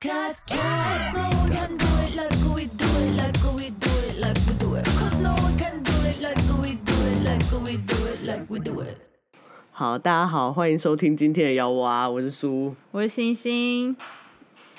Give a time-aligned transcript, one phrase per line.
[0.00, 4.20] Cause, cause no one can do it like we do it, like we do it,
[4.20, 4.84] like we do it.
[4.84, 8.46] Cause no one can do it like we do it, like we do it, like
[8.48, 8.96] we do it.
[9.72, 12.76] 好，大家好，欢迎收听今天的妖蛙，我是苏。
[12.92, 13.96] 我是星星，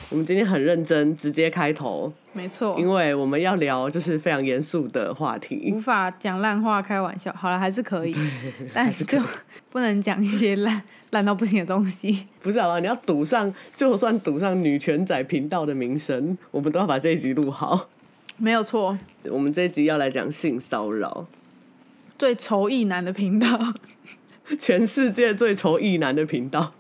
[0.10, 5.80] 我们今天很认真，直接开头，没错，因为我们要聊就是非常严肃的话题无。
[5.80, 7.32] 法讲烂话开玩笑。
[7.34, 8.16] 好了，还是可以，
[8.74, 9.22] 但是就
[9.70, 12.26] 不能讲一些烂烂到不行的东西。
[12.42, 12.80] 不是好吧？
[12.80, 17.88] 你要赌上，就算赌上女权仔频道的名声，我们都要把这一集录好。
[18.38, 21.28] 没有错，我们这一集要来讲性骚扰，
[22.18, 23.76] 最仇意男的频道，
[24.58, 26.74] 全世界最仇意男的频道。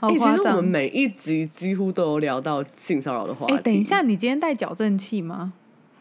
[0.00, 0.64] 哎、好夸其实我们张。
[0.64, 3.54] 每一集几乎都有聊到性骚扰的话题。
[3.54, 5.52] 哎、等一，下，你今天带矫正器吗？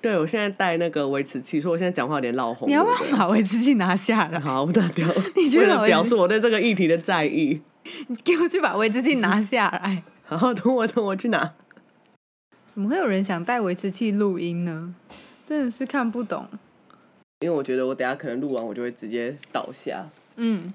[0.01, 2.69] 对我现在带那个维持器，所以我现在讲话有点闹红。
[2.69, 4.39] 你要不要把维持器拿下来？
[4.39, 5.05] 好，我拿掉。
[5.35, 7.61] 你去为了把维持表示我对这个议题的在意。
[8.07, 10.03] 你给我去把维持器拿下来。
[10.23, 11.53] 好，等我等我去拿。
[12.69, 14.95] 怎么会有人想带维持器录音呢？
[15.43, 16.47] 真的是看不懂。
[17.41, 20.07] 因为我觉得我等一下可能录完，我就会直接倒下。
[20.37, 20.71] 嗯，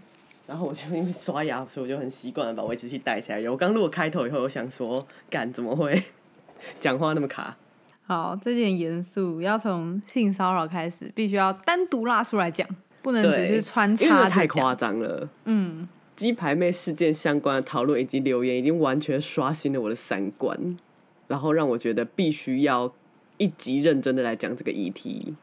[0.46, 3.40] 然后我就因为刷牙，所以我就很习惯的把维持器带起来。
[3.48, 6.02] 我刚录了开头以后，我想说，干怎么会
[6.78, 7.56] 讲话那么卡？
[8.06, 12.68] 好，这件严肃，要从性骚扰开始，必须要单独拉出来讲，
[13.00, 14.92] 不能，只是穿插太夸讲。
[14.92, 15.28] 张了。
[15.46, 20.76] 嗯，鸡排妹事件相关的讨论以及留言，已经完全刷新了我的三观，
[21.28, 22.92] 然后让我觉得必须要
[23.38, 25.34] 一集认真的来讲这个议题。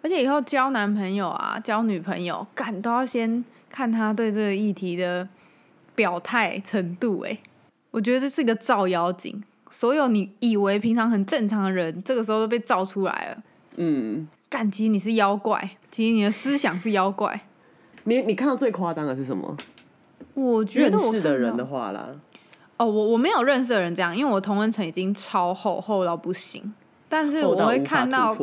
[0.00, 3.44] 而且以后交男朋友啊，交女朋友，干都要先
[3.74, 5.28] 看他对这个议题的
[5.96, 7.22] 表态程度。
[7.22, 7.36] 哎，
[7.90, 13.42] 我觉得这是一个照妖镜，所有你以为平常很正常的人，这个时候都被照出来了。
[13.74, 17.40] 嗯，干，其实你是妖怪，其实你的思想是妖怪。
[18.04, 19.56] 你你看到最夸张的是什么？
[20.34, 22.14] 我觉认得我看识的人的话啦，
[22.76, 26.72] 哦，我我没有认识的人这样，因为我同温层已经超厚厚到不行。
[27.08, 28.36] 但是我会看到。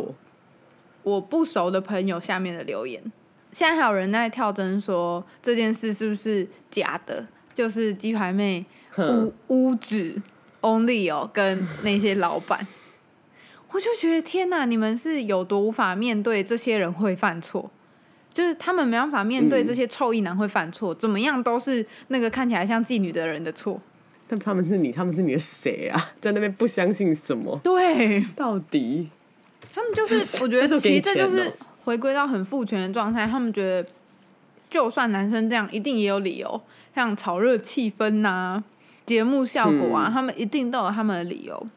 [1.03, 3.01] 我不熟的朋友下面的留言，
[3.51, 10.21] 现在还有人在跳针说这件事是不是假的，就是鸡排妹哼污污指
[10.61, 12.65] Only 哦跟那些老板，
[13.71, 17.69] 我就觉得天哪，你们是有多无法面对这些人会犯错，
[18.31, 23.81] 就是他们没办法面对嗯这些臭意男会犯错，怎么样都是那个看起来像妓女的人的错。
[24.27, 26.11] 但他们是你，他们是你的谁啊？
[26.21, 27.59] 在那边不相信什么？
[27.61, 29.09] 对，到底？
[29.73, 31.51] 他们就是，我觉得 其实这就是
[31.91, 33.27] 回归到很父权的状态。
[33.27, 33.89] 他们觉得，
[34.69, 36.61] 就算男生这样，一定也有理由，
[36.95, 38.63] 像炒热气氛呐、
[39.05, 41.67] 节目效果啊，嗯他们一定都有他们的理由。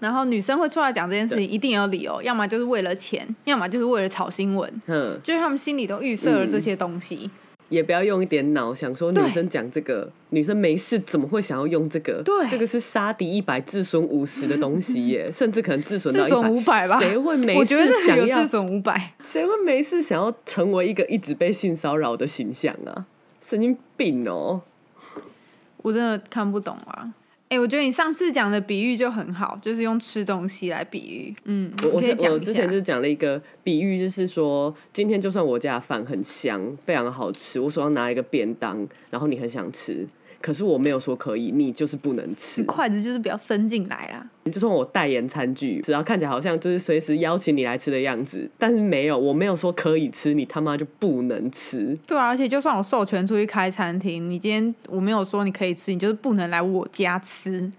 [0.00, 7.30] 然后女生会出来讲这件事情，一定有理由，要么就是为了钱，要么就是为了炒新闻，哼，就是他们心里都预设了嗯这些东西。
[7.68, 12.22] 也不要用一点脑想说女生讲这个，女生没事怎么会想要用这个？
[12.22, 18.48] 对这个是杀敌一百自损五十的东西耶， 甚至可能自损到自损五百吧，谁会没我觉得事想要自？
[18.48, 19.14] 损五百。
[19.24, 23.06] 谁会没事想要成为一个一直被性骚扰的形象啊？
[23.42, 24.62] 神经病哦！
[25.78, 27.12] 我真的看不懂啊。
[27.48, 31.34] 哎、我觉得你上次讲的比喻就很好，就是用吃东西来比喻。
[31.44, 31.94] 嗯，我我
[32.32, 40.04] 我之前就是讲了一个比喻，就是说今天就算我家的饭很香，非常好吃，我手上拿一个便当，然后你很想吃，
[40.46, 42.62] 可是我没有说可以，你就是不能吃。
[42.62, 44.24] 筷子就是不要伸进来啦。
[44.52, 51.98] 就算我代言餐具，只要看起来好像就是随时邀请你来吃的样子，但是没有，我没有说可以吃，你他妈就不能吃。
[52.06, 57.72] 对啊，而且就算我授权出去开餐厅，你今天我没有说你可以吃，你就是不能来我家吃。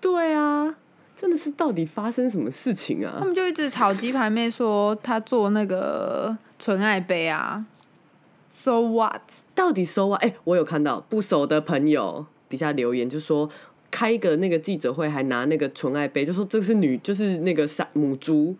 [0.00, 0.74] 对啊，
[1.14, 3.26] 真的是到底发生什么事情啊他？
[3.26, 7.66] 们就一直炒鸡排妹说她做那个纯爱杯啊
[8.48, 9.20] ，So what？
[9.56, 10.18] 到底收啊？
[10.22, 13.50] 哎、我有看到不熟的朋友底下留言，就说
[13.90, 18.54] 开一个那个记者会，还拿那个纯爱杯，就说这是女，就是那个杀母猪，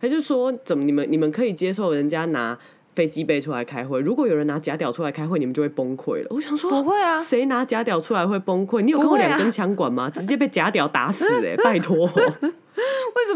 [0.00, 2.56] 他就说怎么你们你们可以接受人家拿
[2.94, 6.28] 飞机杯出来开会，如果有人拿假屌出来开会，你们就会崩溃了。
[6.30, 8.80] 我想说不会啊谁拿假屌出来会崩溃？
[8.80, 10.08] 你有看过两根枪管吗？
[10.08, 12.08] 直接被假屌打死哎、拜托。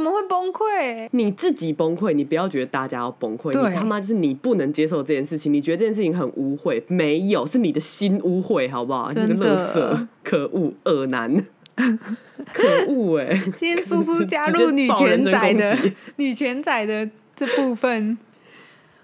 [0.01, 1.09] 为什么会崩溃？
[1.13, 9.11] 你自己崩溃，你不要觉得大家要崩溃，你他妈就是你不能接受这件事情，你觉得这件事情很污秽，没有，是你的心污秽，好不好？
[9.11, 11.35] 你个真的垃圾，可恶，恶男，
[11.77, 15.79] 可恶哎、今天苏苏加入 女权仔的
[16.17, 18.17] 女权仔的这部分，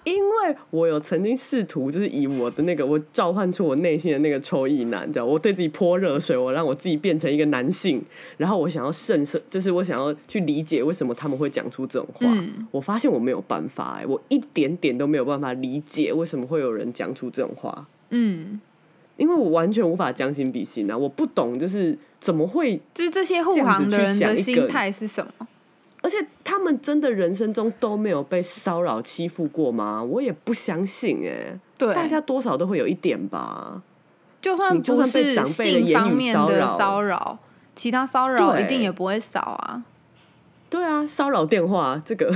[0.07, 8.01] 因为我有曾经试图，就是以我的那个，我召唤出我内心的那个臭意男，这样我对自己泼热水，我让我自己变成一个男性，
[8.37, 12.21] 然后我想要渗透，就是我想要去理解为什么他们会讲出这种话。
[12.23, 17.89] 嗯我发现我没有办法、哎，我一点点都没有办法理解为什么会有人讲出这种话。
[18.11, 18.61] 嗯，
[19.17, 25.49] 因为我完全无法将心比心啊，我不懂就是怎么会，就是这些护航的人的心态是什么？
[26.03, 30.03] 而且他们真的人生中都没有被骚扰欺负过吗？
[30.03, 33.83] 我也不相信哎、对，大家多少都会有一点吧。
[34.41, 37.39] 就算不是长辈的性方面的骚扰，
[37.75, 39.83] 其他骚扰一定也不会少啊。
[40.71, 42.33] 对啊，骚扰电话这个，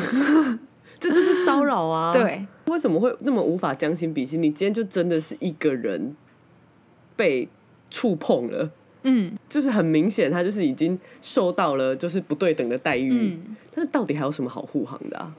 [0.99, 4.43] 这就是骚扰啊。，对，为什么会那么无法将心比心？
[4.43, 6.17] 你今天就真的是一个人
[7.15, 7.49] 被
[7.91, 8.71] 触碰了。
[9.03, 13.57] 嗯就是很明显，他就是已经受到了就是不对等的待遇，嗯。
[13.75, 15.33] 但是到底还有什么好护航的啊？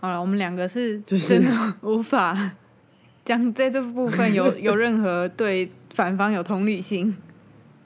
[0.00, 2.52] 好了，我们两个是就是真的无法
[3.24, 7.16] 讲在这部分有 有任何对反方有同理心。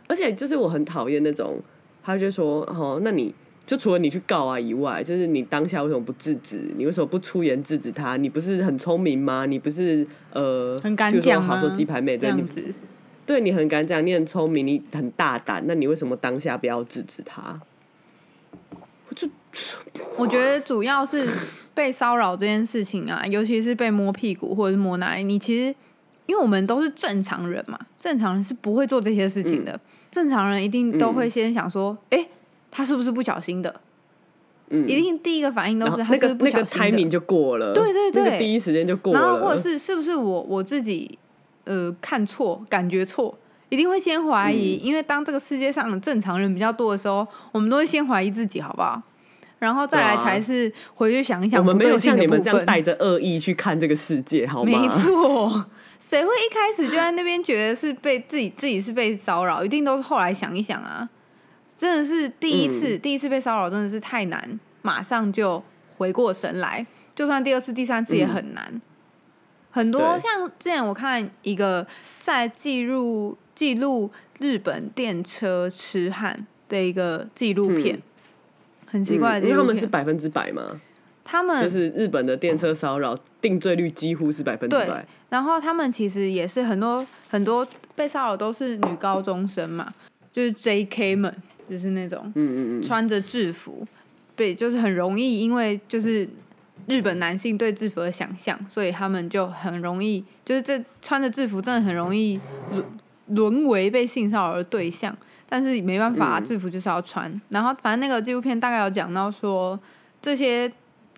[0.08, 1.60] 而且就是我很讨厌那种，
[2.02, 3.32] 他就说哦，那你
[3.64, 6.60] 就除了你去告啊以外，就是你当下为什么不制止？
[6.76, 8.16] 你为什么不出言制止他？
[8.16, 9.46] 你不是很聪明吗？
[9.46, 12.60] 你不是呃，很敢讲吗好说鸡排妹这样子，
[13.31, 17.61] 对你很敢讲，你很聪明，你很大胆，那你为什么当下不要制止他？
[19.09, 19.29] 我就
[20.19, 21.29] 我觉得主要是
[21.73, 25.73] 被骚扰这件事情啊， 尤其是被摸屁股或者是摸哪里，你其实
[26.27, 29.71] 因为我们都是正常人嘛，正常人是不会做这些事情的。
[29.75, 29.81] 嗯
[30.11, 32.26] 正常人一定都会先想说，哎、
[32.69, 33.81] 他是不是不小心的？
[34.71, 36.99] 嗯，一定第一个反应都是他那个那个是不是不小心的。
[36.99, 41.17] timing 就过了，对对对那个第一时间就过了，然后或者是是不是我我自己
[41.70, 43.38] 呃看错，感觉错，
[43.69, 49.00] 一定会先怀疑，嗯因为当这个世界上的正常人比较多的时候，我们都会先怀疑自己，好不好？
[49.61, 52.67] 然后再来才是回去想一想我们没有像你们这样。
[52.67, 54.81] 带着恶意去看这个世界，好吗？
[54.81, 55.67] 没错，
[56.00, 59.62] 谁会一开始就在那边觉得是被自己自己是被骚扰？
[59.62, 61.08] 一定都是后来想一想啊，
[61.76, 65.62] 真的是第一次、嗯第一次被骚扰真的是太难，马上就
[65.99, 66.87] 回过神来。
[67.14, 68.81] 就算第二次、第三次也很难。
[69.70, 71.87] 很多像之前我看一个
[72.19, 78.02] 在记录记录日本电车痴汉的一个纪录片，嗯
[78.87, 79.64] 很奇怪的嗯因为他。
[79.64, 80.81] 们是百分之百嘛，
[81.22, 85.06] 他们就是日本的电车骚扰定罪率几乎是百分之对百。
[85.28, 87.64] 然后他们其实也是很多很多
[87.94, 89.93] 被骚扰都是女高中生嘛，
[90.32, 91.14] 就是 J.K.
[91.14, 91.32] 们，
[91.69, 93.87] 就是那种嗯嗯嗯，穿着制服，
[94.34, 96.28] 被就是很容易因为就是
[96.87, 102.41] 日本男性对制服的想象，所以他们就很容易就是这穿着制服真的很容易
[102.71, 102.85] 沦
[103.27, 105.17] 沦为被性骚扰的对象。
[105.53, 107.41] 但是没办法、制服就是要穿。
[107.49, 109.77] 然后反正那个纪录片大概有讲到说，
[110.23, 110.73] 这些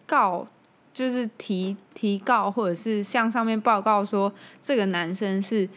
[0.06, 0.48] 告
[0.90, 4.32] 就是提提告或者是向上面报告说
[4.62, 5.68] 这个男生是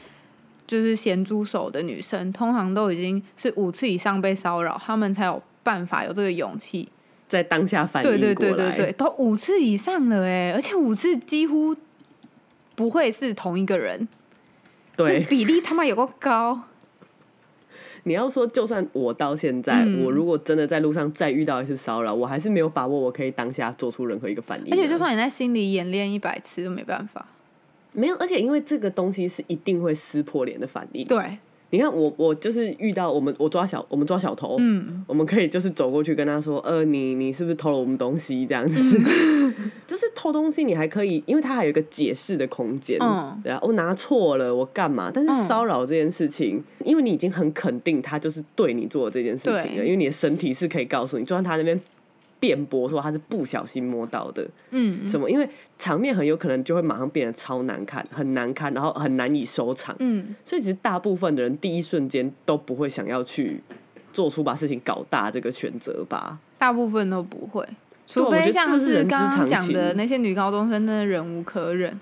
[0.66, 6.88] 就是咸猪手的女生，通常都已经是五次以上被骚扰，他们才有办法有这个勇气。
[7.28, 11.76] 在当下反应对对过来，对对对，都五次以上了哎，而且五次几乎
[12.76, 14.08] 不会是同一个人，
[14.98, 16.64] 那对比例他妈有够高。
[18.08, 24.70] 你要说，就算我到现在，嗯我如果真的在路上再遇到一次骚扰，我还是没有把握我可以当下做出任何一个反应啊。
[24.72, 27.26] 而且就算你在心里演练一百次都没办法。
[27.94, 31.04] 没有，而且因为这个东西是一定会撕破脸的反应。
[31.06, 31.40] 对，
[31.76, 38.46] 你看我，我就是遇到我们，我抓小，我们抓小偷，嗯，我们可以就是走过去跟他说，呃，你你是不是偷了我们东西？
[38.46, 39.54] 这样子，嗯。
[39.86, 43.38] 就是偷东西，你还可以，因为他还有一个解释的空间，嗯。
[43.44, 45.12] 对啊，我拿错了，我干嘛？
[45.14, 45.48] 但是嗯。
[45.50, 51.78] 骚扰这件事情，因为你已经很肯定他就是对你做的这件事情了，因为你的身体是可以告诉你，就算他那边
[52.40, 55.50] 辩驳说他是不小心摸到的，嗯什么，因为
[55.80, 59.96] 场面很有可能就会马上变得超难看，很难看，然后很难以收场。
[60.00, 63.62] 嗯，所以其实大部分的人第一瞬间都不会想要去
[64.14, 66.38] 做出把事情搞大这个选择吧。
[66.58, 67.68] 大部分都不会，
[68.08, 72.00] 除非像是刚刚讲的那些女高中生，真的忍无可忍，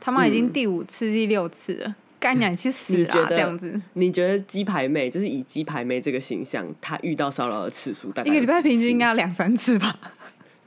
[0.00, 0.52] 他妈已经嗯。
[0.52, 2.98] 第五次、第六次了，干你去死啦！
[2.98, 9.94] 你觉得这样子，你觉得鸡排妹就是以鸡排妹这个形象，她遇到骚扰的次数大概一个礼拜平均应该要两三次吧？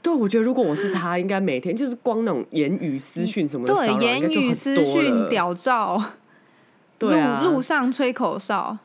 [0.00, 5.28] 对，我觉得如果我是她，应该每天就是光那种言语私讯什么对，言语私多讯、了。
[5.28, 6.00] 屌照，
[6.96, 8.78] 对啊，路路上吹口哨，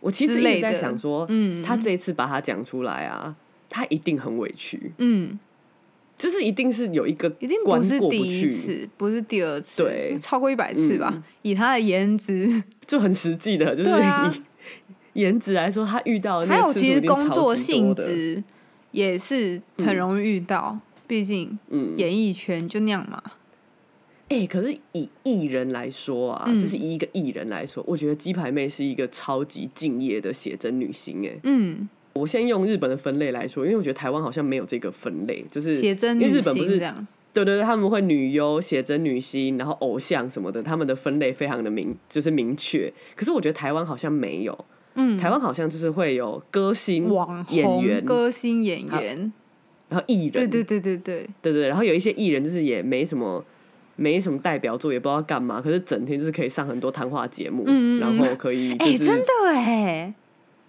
[0.00, 1.62] 我其实之类一直在想说，嗯。
[1.62, 3.36] 她这一次把它讲出来啊，
[3.68, 5.38] 她一定很委屈，嗯，
[6.22, 10.16] 就是一定是有一个一定不是第一次，不是第二次，对。
[10.20, 11.10] 超过一百次吧？
[11.12, 13.90] 嗯以他的颜值， 就很实际的，就是
[15.14, 18.40] 以颜值来说，她遇到还有其实工作性质
[18.92, 23.20] 也是很容易遇到，毕竟嗯，演艺圈就那样嘛。
[24.28, 26.58] 哎、可是以艺人来说啊，嗯。
[26.60, 31.26] 就是以一个艺人来说，我觉得鸡排妹是一个超级敬业的写真女星。
[31.26, 42.92] 哎，嗯，我先用日本的分类来说，因为我觉得台湾好像没有这个分类，就是写真女因为日本不是星这样，对对对，他们会女优、写真女星，然后偶像什么的，他们的分类非常的明，就是明确。
[43.14, 44.64] 可是我觉得台湾好像没有，
[44.94, 49.32] 嗯，台湾好像就是会有歌星、网、演员，歌星、演员，
[49.88, 53.44] 然后艺人，对对对对对，对对，然后有一些艺人就是也没什么。
[53.94, 60.14] 没什么代表作，也不知道干嘛，可是整天就是可以上很多谈话节目，嗯然后可以就哎、是，真的哎，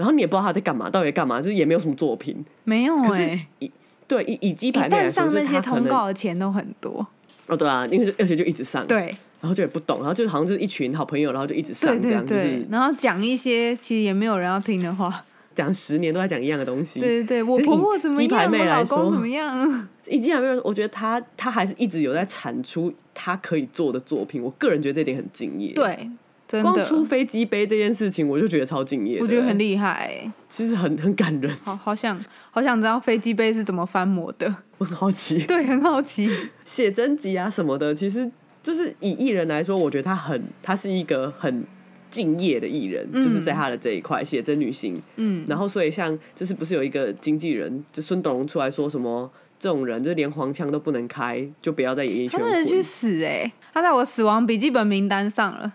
[0.04, 2.44] 然后你也不知道他在干嘛，到底在干嘛，就是也没有什么作品。
[2.66, 3.72] 没有哎，以
[4.06, 7.08] 对以以鸡一排妹来说，上那些通告的钱都很多，
[7.48, 15.24] 哦，对啊，因为就而且就一直上，，对然后就也不懂，然后就好像就是一群好朋友，然后就一直上这样，就对对是，然后讲一些其实也没有人要听的话，
[15.56, 17.00] 讲十年都在讲一样的东西。
[17.00, 26.10] 对对对，我婆婆怎么样，老公怎么样， 以鸡排妹来说，我觉得她她还是一直有在产出她可以做的作品，我个人觉得这点很敬业。，对，
[26.48, 29.24] 真光的，出飞机杯这件事情，我就觉得超敬业的。
[29.24, 32.20] 我觉得很厉害哎，其实很很感人，好好想
[32.52, 35.44] 好想知道飞机杯是怎么翻模的， 我很好奇。
[35.46, 36.30] 对，很好奇，
[36.66, 38.30] 写真集啊什么的，其实
[38.62, 41.64] 就是以艺人来说，我觉得他很，他是一个很
[42.10, 45.02] 敬业的艺人，嗯就是在他的这一块写真女星。
[45.16, 52.84] 嗯，然后所以像就是不是有一个经纪人，就孙董龙出来说什么这种人就连黄腔都不能开，就不要在演艺圈他真的去混。
[52.84, 55.74] 死哎，他在我死亡笔记本名单上了。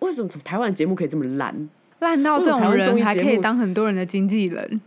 [0.00, 1.68] 为什么台湾节目可以这么烂？
[2.00, 4.80] 烂到这种人还可以目当很多人的经纪人，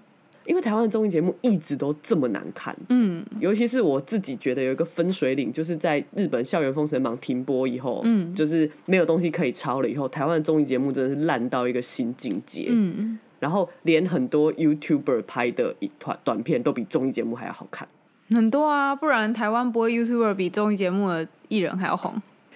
[0.46, 12.68] 因为台湾的综艺节目一直都这么难看，嗯尤其是我自己觉得有一个分水岭，就是在日本校园封神榜停播以后，嗯就是没有东西可以抄了以后，台湾的综艺节目真的是烂到一个新境界。
[12.70, 17.86] 嗯，然后连很多 YouTuber 拍的一短短片都比综艺节目还要好看。
[18.30, 22.14] 很多啊，不然台湾不会 YouTuber 比综艺节目的艺人还要红。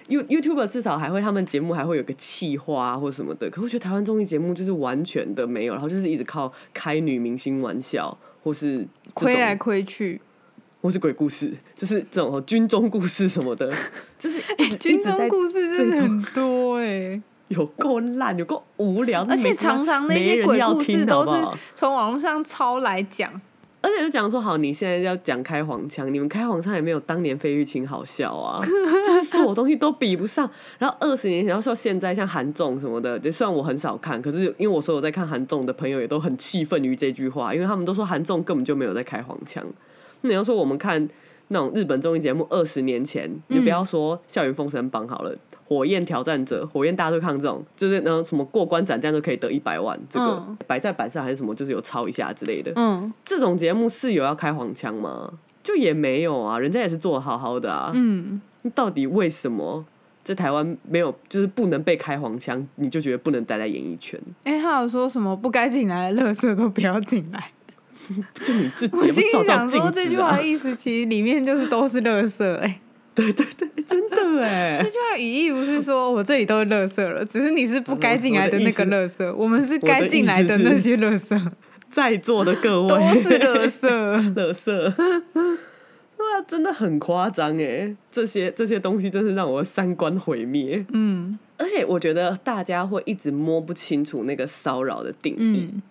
[0.08, 10.20] You YouTuber 至少还会他们节目还会有个气话啊或什么的，可我觉得台湾综艺节目就是完全的没有，然后就是一直靠开女明星玩笑，或是这亏来，亏去，
[10.80, 13.72] 或是鬼故事，就是这种军中故事什么的，
[14.18, 14.40] 就是
[14.78, 21.32] 军中故事真的很多哎、有够烂，有够无聊，而且常常那些鬼故事都是
[21.74, 23.40] 从网络上抄来讲。
[23.86, 28.60] 而且就讲说，好，你现在要讲开黄腔，你们开黄腔也没有当年费玉清好笑啊，
[29.06, 30.50] 就是所有东西都比不上。
[30.80, 39.64] 然后二十年前，然后说现在像韩综什么的，就虽然我很少看，可是因为我所有在看韩综的朋友也都很气愤于这句话，因为他们都说韩综根本就没有在开黄腔。
[40.22, 41.08] 那你要说我们看
[41.48, 45.32] 那种日本综艺节目，二十年前，你不要说《校园封神榜》好了，
[45.66, 52.72] 火焰挑战者》《火焰大对抗》这种，就是那种什么过关斩将都可以得一百万，这个嗯摆在板上还是什么，就是有抄一下之类的。
[52.76, 55.32] 嗯这种节目是有要开黄腔吗？
[55.64, 57.90] 就也没有啊，人家也是做的好好的啊。
[57.94, 58.40] 嗯，
[58.74, 59.84] 到底为什么
[60.22, 64.20] 在台湾没有，就是不能被开黄腔，你就觉得不能待在演艺圈？
[64.44, 67.50] 哎、他有说什么不该进来的垃圾都不要进来。
[68.34, 70.42] 就你自己我心也不照照里想说这句话的！
[70.46, 72.80] 意思，其实里面就是都是垃圾哎、
[73.86, 81.40] 真的哎这，句话语义不是说我这里都是垃圾了，只是你是不该进来的那个垃圾，我们是该进来的那些垃圾，
[81.90, 84.34] 在座的各位都是垃圾。
[84.34, 84.94] 垃圾。
[86.18, 87.94] 对啊，真的很夸张哎！
[88.10, 90.84] 这些这些东西真是让我三观毁灭。
[90.90, 95.70] 嗯而且我觉得大家会一直摸不清楚那个骚扰的定义。
[95.72, 95.82] 嗯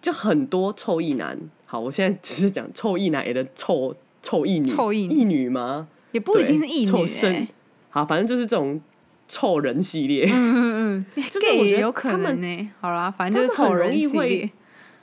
[0.00, 5.88] 就很多臭意男，好，我现在只是讲臭意男的臭臭意女，臭意女吗？
[6.14, 7.34] 也不一定是对异女臭身。
[7.34, 7.48] 哎、
[7.90, 8.80] 好，反正就是这种
[9.28, 11.22] 臭人系列，嗯嗯嗯。
[11.30, 14.50] 就是我觉得有可他们能呢、好啦，反正就是很容易会系列。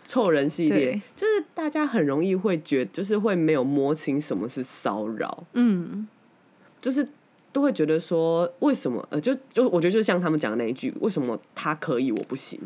[0.03, 6.07] 臭人系列，就是大家很容易会觉就是会没有摸清什么是骚扰，嗯。
[6.81, 7.07] 就是
[7.51, 12.59] 都会觉得说为什么呃，就就我觉得就像他们讲的那一句，为什么他可以我不行？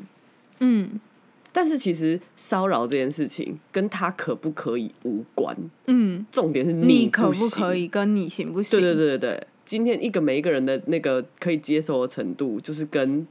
[0.59, 0.99] 嗯
[1.57, 5.55] 但是其实骚扰这件事情跟他可不可以无关，
[5.87, 8.77] 嗯，重点是你可不可以跟你行不行？
[8.77, 13.25] 对对对对对，今天一个每一个人的那个可以接受的程度，就是跟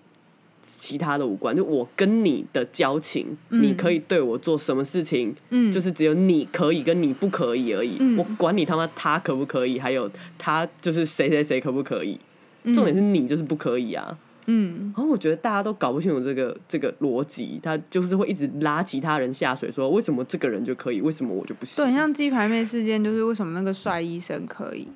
[0.62, 1.54] 其他的无关。
[1.54, 7.98] 就我跟你的交情，你可以对我做什么事情，嗯就是只有你可以跟你不可以而已。
[8.00, 12.18] 嗯我管你他妈他可不可以，还有他就是谁谁谁可不可以。
[12.66, 14.18] 嗯重点是你就是不可以啊！
[14.46, 21.82] 嗯然后我觉得大家都搞不清楚这个这个逻辑，他就是会一直拉其他人下水，说为什么这个人就可以，为什么我就不行？
[21.82, 24.88] 对，很像鸡排妹事件，就是为什么那个帅医生可以，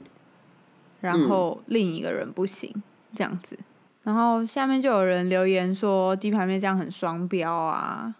[1.00, 2.70] 然嗯后另一个人不行，
[3.14, 3.58] 这样子。
[4.04, 8.14] 然后下面就有人留言说鸡排妹这样很双标啊，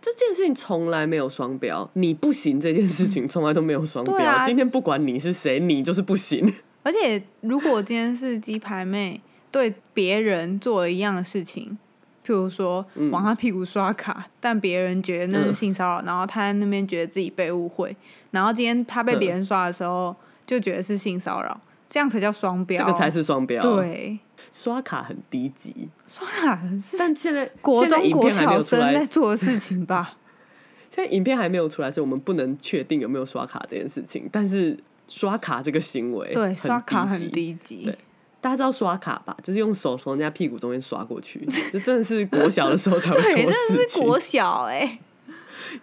[0.00, 4.16] 这件事情从来没有双标，你不行这件事情从来都没有双标。
[4.16, 6.52] 啊今天不管你是谁，你就是不行。
[6.82, 11.78] 而且如果今天是鸡排妹对别人做了一样的事情，
[12.26, 17.96] 譬如说嗯往他屁股刷卡，但别人觉得那是嗯性骚扰，然后他在那边觉得自己被误会，
[18.30, 20.14] 然后今天他被别人刷的时候
[20.46, 24.18] 就觉得是性骚扰，这样才叫双标，这个才是双标。，对。
[24.52, 30.16] 刷卡很低级，刷卡是但现在国中国小生在做的事情吧？
[30.90, 34.28] 现在影片还没有出来，所以我们不能确定有没有刷卡这件事情。
[34.32, 34.78] 但是
[35.08, 37.30] 刷卡这个行为，对，刷卡很。
[37.30, 37.98] 低级对。
[38.40, 39.36] 大家知道刷卡吧？
[39.42, 45.00] 就是用手从人家屁股中间刷过去， 这真的是国小的时候才会做对，的真的是，国小哎、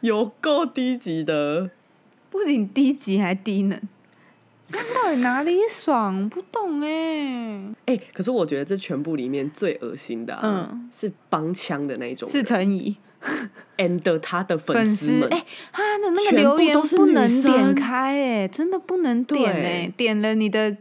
[0.01, 1.69] 有够低级的。
[2.29, 3.79] 不仅低级还低能。
[4.69, 6.27] 那到底哪里爽？
[6.27, 10.89] 不懂哎、哎、可是我觉得这全部里面最恶心的、啊，嗯。
[10.93, 12.95] 是帮腔的那一种是陈怡
[13.77, 19.63] ，and 他的粉粉丝们，哎、他的那个留言都是不能点开哎、真的不能点对。
[19.63, 20.75] 哎、点了你的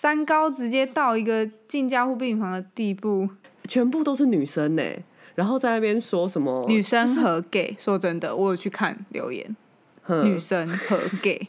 [0.00, 3.28] 三高直接到一个进加护病房的地步。
[3.66, 4.82] 全部都是女生呢、
[5.34, 9.56] 然后在那边说什么女生和 gay，说真的，我有去看留言，
[10.22, 11.48] 女生和 gay，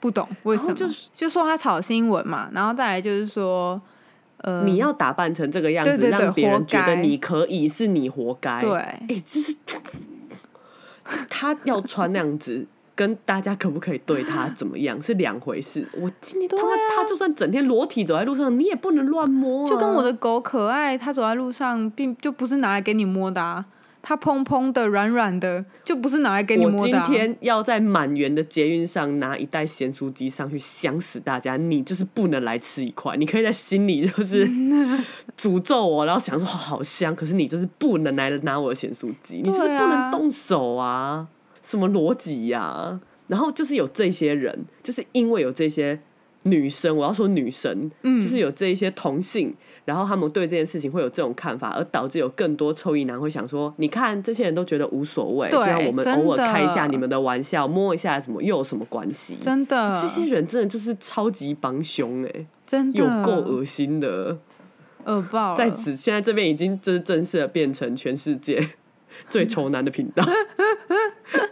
[0.00, 3.80] 不懂为什么，就是就说他炒新闻嘛，然后再来就是说，
[4.36, 8.60] 呃，你要打扮成这个样子，对对对让别人觉得你可以，是你活该。
[8.60, 9.56] 对哎、就是
[11.30, 12.66] 他要穿那样子，
[13.02, 15.84] 跟大家可不可以对他怎么样是两回事。
[16.00, 19.66] 我今天他妈、他就算整天裸体走在路上，你也不能乱摸、啊。
[19.68, 23.64] 就跟我的狗可爱，它走在路上并就不是拿来给你摸的啊，
[24.00, 27.06] 它蓬蓬的、软软的，就不是拿来给你我今摸的、啊。
[27.08, 31.56] 天要在满园的捷运上拿一袋咸酥鸡上去，想死大家！
[31.56, 34.46] 你就是不能来吃一块，你可以在心里就是
[35.36, 41.26] 诅咒我，然后想说好香，可是你就是不能来拿我的咸酥鸡，你就是不能动手啊！
[41.62, 43.00] 什么逻辑呀？
[43.28, 45.98] 然后就是有这些人，就是因为有这些
[46.42, 49.54] 女生，我要说女生，嗯就是有这一些同性，
[49.84, 59.36] 然后他们对这件事情会有这种看法，而导致有更多臭意男会想说，你看这些人都觉得无所谓，对那我们偶尔开一下你们的玩笑，摸一下什么又有什么关系？
[59.40, 64.38] 真的，这些人真的就是超级帮凶哎、真的有够恶心的。
[65.04, 65.56] 恶爆。
[65.56, 68.70] 在此，现在这边已经就是正式的变成全世界
[69.28, 70.24] 最丑男的频道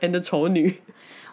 [0.00, 0.80] ，and 丑女。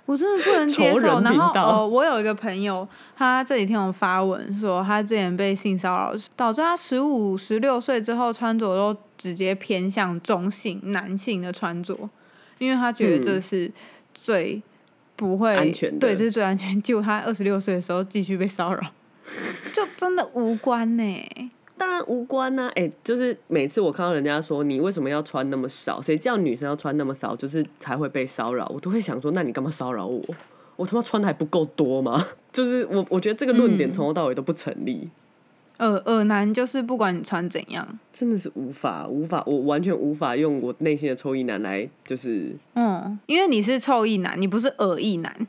[0.05, 1.19] 我真的不能接受。
[1.19, 12.09] 然后呃，我有一个朋友，他这几天有发文说，他之前被性骚扰，导致他十五、十六岁之后穿着都直接偏向中性、男性的穿着，
[12.57, 13.69] 因为他觉得这是
[14.13, 14.61] 最
[15.17, 16.81] 不会、嗯安全的对，这是最安全。
[16.81, 18.81] 结果他二十六岁的时候继续被骚扰，
[19.73, 21.29] 就真的无关呢、
[21.77, 30.21] 当然无关呐、哎、就是每次我看到人家说你为什么要穿那么少，谁叫女生要穿那么少，就是才会被骚扰，我都会想说，那你干嘛骚扰我？
[30.75, 32.25] 我他妈穿的还不够多吗？
[32.51, 35.09] 就是我我觉得这个论点嗯从头到尾都不成立，
[35.77, 45.47] 耳耳男就是不管你穿怎样，真的是无法无法，我完全无法用我内心的臭意男来就是嗯，因为你是臭意男，你不是耳意男，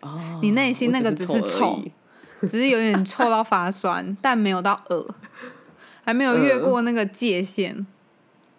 [0.00, 1.80] 哦，你内心那个只是臭。
[2.46, 5.06] 只是有点臭到发酸，但没有到恶，
[6.04, 7.86] 还没有越过那个界限。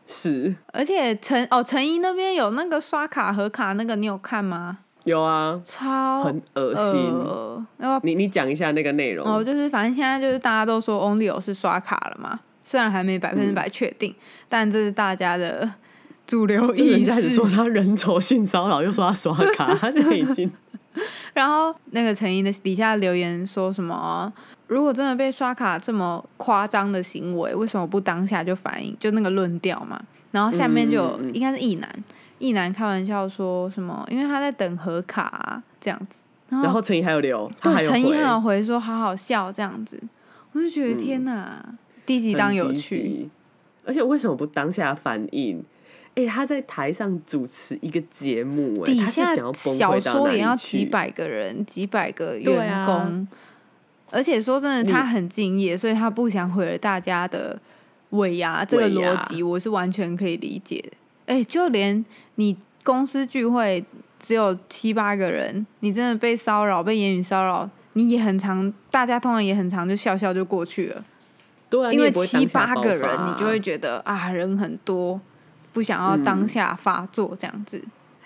[0.09, 4.77] 是而且陈哦陈怡那边有那个刷卡和卡那个，你有看吗？
[5.03, 6.95] 有啊，超很恶心。
[6.95, 9.25] 呃，要你你讲一下那个内容。
[9.25, 14.15] 哦，就是反正现在就是大家都说 Only 有是刷卡了嘛，虽然还没百分之百确定，
[14.47, 15.69] 但这是大家的
[16.25, 17.05] 主流意识。
[17.05, 20.49] 家只说他人丑性骚扰，又说他刷卡，他现在已经
[21.33, 24.31] 然后那个陈怡的底下留言说什么？
[24.67, 28.95] 如果真的被刷卡这么夸张的行为，为什么不当下就反应？
[28.99, 30.01] 就那个论调嘛。
[30.31, 32.03] 然后下面就应该是意男，
[32.37, 34.05] 意男开玩笑说什么？
[34.11, 36.17] 因为他在等核卡、啊、这样子。
[36.49, 40.01] 然后陈怡还有留，对陈怡还有回说好好笑这样子，
[40.53, 41.63] 我就觉得天哪，
[42.05, 43.29] 低级当有趣。
[43.85, 45.63] 而且为什么不当下反应？
[46.17, 53.27] 哎、他在台上主持一个节目、哎，他是底下想要崩小说也要几百个人，几百个员工，啊
[54.09, 57.59] 而且说真的，他很敬业，所以他不想毁了大家的
[58.11, 58.65] 尾牙。
[58.65, 60.91] 这个逻辑我是完全可以理解的。
[61.25, 62.03] 哎、就连
[62.35, 63.83] 你公司聚会
[64.17, 71.03] 只有七八个人，你真的被骚扰、被言语骚扰，你也很常，大家通常也很常就笑笑就过去了。
[71.69, 75.19] 对啊，因为七八个人，你就会觉得啊，人很多，
[75.73, 77.81] 不想要当嗯下发作这样子。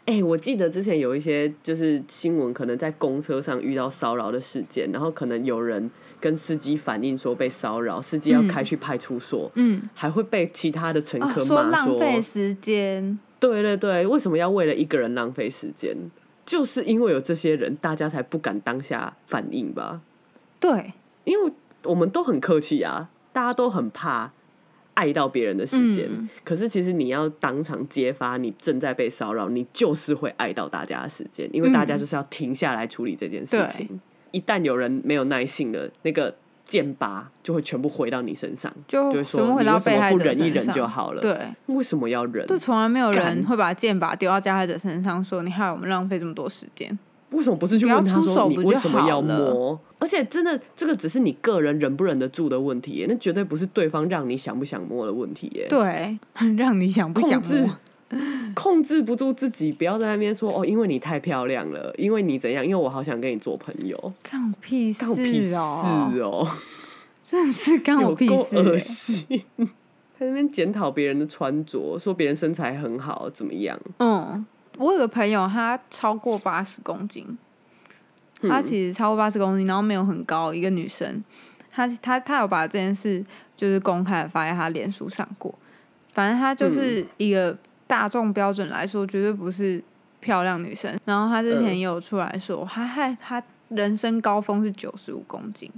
[0.06, 15.96] 哎、我记得之前有一些就是新闻，可能在公车上遇到骚扰的事件，然后可能有人跟司机反映说被骚扰，司机要嗯开去派出所，嗯，还会被其他的乘哦，客说骂浪费时间，对对对，为什么要为了一个人浪费时间？
[16.46, 20.02] 就是因为有这些人，大家才不敢当下反应吧？
[20.60, 21.52] 对，因为
[21.86, 24.34] 我们都很客气啊，大家都很怕
[24.94, 26.08] 碍到别人的时间。
[26.10, 34.00] 嗯可是其实你要当场揭发你正在被骚扰，你就是会碍到大家的时间，因为大家就是要停下来处理这件事情。
[34.32, 36.34] 一旦有人没有耐性了，那个
[36.66, 42.46] 剑拔就会全部回到你身上，就就会说你为什么不忍一忍就好了？，对，为什么要忍？
[42.48, 46.98] 就从来没有人干会把剑拔丢到加害者身上，说你害我们浪费这么多时间。
[47.32, 49.80] 为什么不是去问他说你为什么要摸？
[50.00, 55.68] 而且真的，这个只是你个人忍不忍得住的问题耶，那绝对不是对方让你想不想摸的问题耶。
[55.70, 56.18] 对，
[56.58, 57.78] 让你想不想控制摸？
[58.54, 66.48] 控制不住自己，不要在那边说哦，因为你太漂亮了，因为你怎样，因为我好想跟你做朋友，干我屁干我屁事哦！
[67.30, 68.80] 真的是干我屁事、恶欸！
[68.80, 69.26] 心。
[70.20, 73.80] 在那边检讨别人的穿着，说别人身材很好，怎么样？
[74.00, 74.46] 嗯，
[74.82, 77.38] 我有个朋友，他超过八十公斤，
[78.42, 81.24] 她嗯其实超过八十公斤，然后没有很高，一个女生，
[81.72, 83.24] 她她她有把这件事
[83.56, 85.54] 就是公开的发在她脸书上过。
[86.12, 89.82] 反正她嗯就是一个大众标准来说，绝对不是
[90.20, 91.00] 漂亮女生。
[91.06, 95.72] 然后她之前嗯也有出来说，她还她人生高峰是九十五公斤，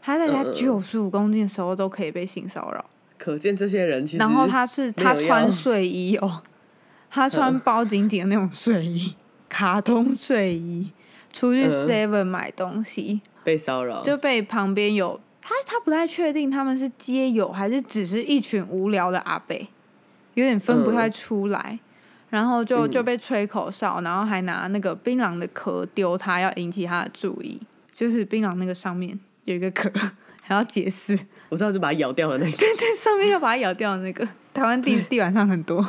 [0.00, 2.84] 她在她九十五公斤的时候都可以被性骚扰。
[3.18, 6.42] 可见这些人其实，然后她是她穿睡衣哦，
[7.16, 9.14] 她穿包紧紧的那种睡衣，
[9.48, 10.92] 卡通睡衣，
[11.32, 19.56] 出去嗯 Seven 买东西被骚扰，就被旁边有他，他不太确定他们是街友还是只是一群无聊的阿伯，
[20.34, 21.78] 有点分不太出来。
[22.28, 27.58] 然后就嗯就被吹口哨，然后还拿那个槟榔的壳丢他，要引起他的注意。
[27.94, 29.88] 就是槟榔那个上面有一个壳，
[30.42, 31.16] 还要解释。
[31.48, 35.82] 我知道是把它咬掉的那个，对对上面要把它咬掉的那个，台湾地地板上很多。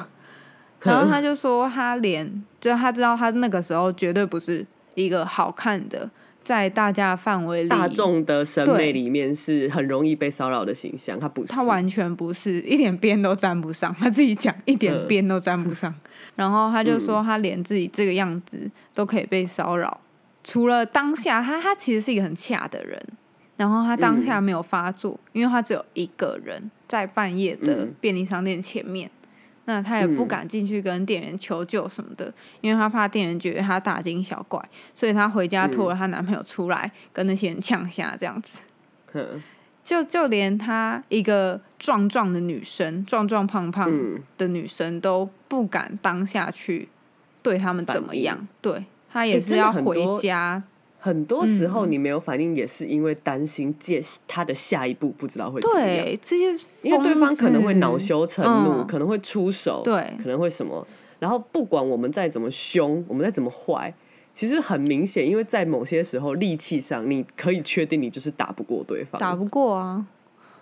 [0.82, 6.10] 然后他就说，他连就他知道他那个时候绝对不是一个好看的，
[6.44, 13.94] 在大家的范围里，大众的审美里面是很容易被骚扰的形象，他不是，他完全不是，一点边都沾不上。
[14.00, 15.94] 他自己讲一点边都沾不上。
[16.36, 20.00] 然后他就说，他连自己这个样子都可以被骚扰，
[20.44, 23.02] 除了当下他他其实是一个很恰的人。
[23.58, 29.10] 然后他当下没有发作，因为他只有一个人在半夜的嗯便利商店前面，
[29.70, 34.64] 那他也不嗯敢进去跟店员求救什么的，因为他怕店员觉得他大惊小怪，
[34.96, 38.62] 所以他回家拖了她男朋友出来跟那些人呛下这样子。
[39.84, 46.88] 就就连她一个壮壮的女生，壮壮胖胖嗯，的女生都不敢当下去
[47.42, 50.64] 对他们怎么样，对她也是要回家。
[51.00, 60.86] 很多时候嗯你没有反应，也是因为担心接他的下一步不知道会怎么样，对，这些因为对方可能会恼羞成怒，嗯可能会出手，对可能会什么。
[61.20, 63.94] 然后不管我们再怎么凶，我们再怎么坏，
[64.34, 70.06] 其实很明显，因为在某些时候力气上，你可以确定你就是打不过对方，打不过啊！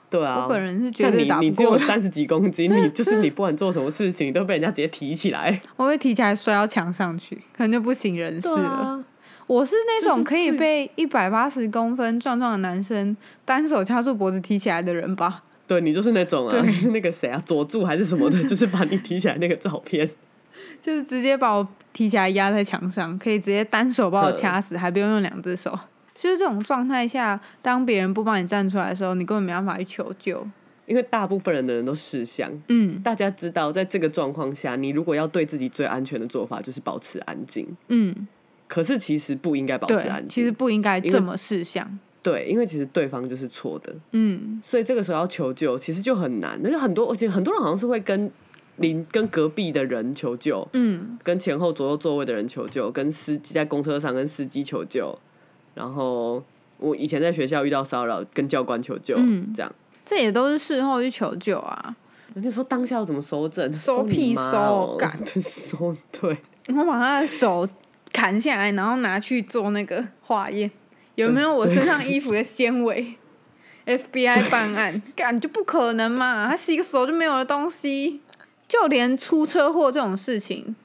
[0.09, 0.43] 对啊。
[0.43, 5.61] 我本人是觉得你，你只有三十几公斤，你 就是你不管做什么事情，你都被人家直接提起来。
[5.75, 9.03] 我会提起来摔到墙上去，可能就不省人事了。
[9.45, 15.43] 啊，我是那种可以被一百八十公分壮壮的男生单手掐住脖子提起来的人吧？
[15.67, 20.09] 对你就是那种啊，对就是那个谁啊，佐助还是什么的， 就是把你提起来那个照片。
[20.81, 25.77] 就是直接把我提起来压在墙上，可以直接单手把我掐死，还不用用两只手。
[26.13, 30.45] 就是这种状态下，当别人不帮你站出来的时候，你根本没办法去求救。
[30.85, 37.67] 因为大部分人的人都识相，嗯大家知道，在这个状况下，你如果要对自己最安全的做法就是保持安静。
[37.87, 38.27] 嗯，
[38.67, 41.99] 可是其实不应该保持安，静，其实不应该这么事项。
[42.21, 46.59] 对，因为其实对方就是错的，嗯所以这个时候要求救，其实就很难。
[46.63, 48.31] 而且很多，而且很多人好像是会跟
[48.77, 55.15] 邻、跟隔壁的人求救，嗯，跟前后左右座位的人求救，跟司机在公车上跟司机求救，
[55.75, 56.43] 然后
[56.77, 59.71] 我以前在学校遇到骚扰，跟教官求救，嗯这样。
[60.03, 61.95] 这也都是事后去求救啊。
[62.33, 63.71] 人家说当下要怎么收证？
[63.71, 66.35] 你收屁妈收哦干对收 对，
[66.69, 67.67] 我把他的手
[68.15, 70.71] 砍下来，然后拿去做那个化验，
[71.15, 73.15] 有没有我身上衣服的纤维？
[73.85, 76.47] FBI 办案，干就不可能嘛！
[76.49, 78.19] 他洗个手就没有的东西，
[78.67, 80.75] 就连出车祸这种事情，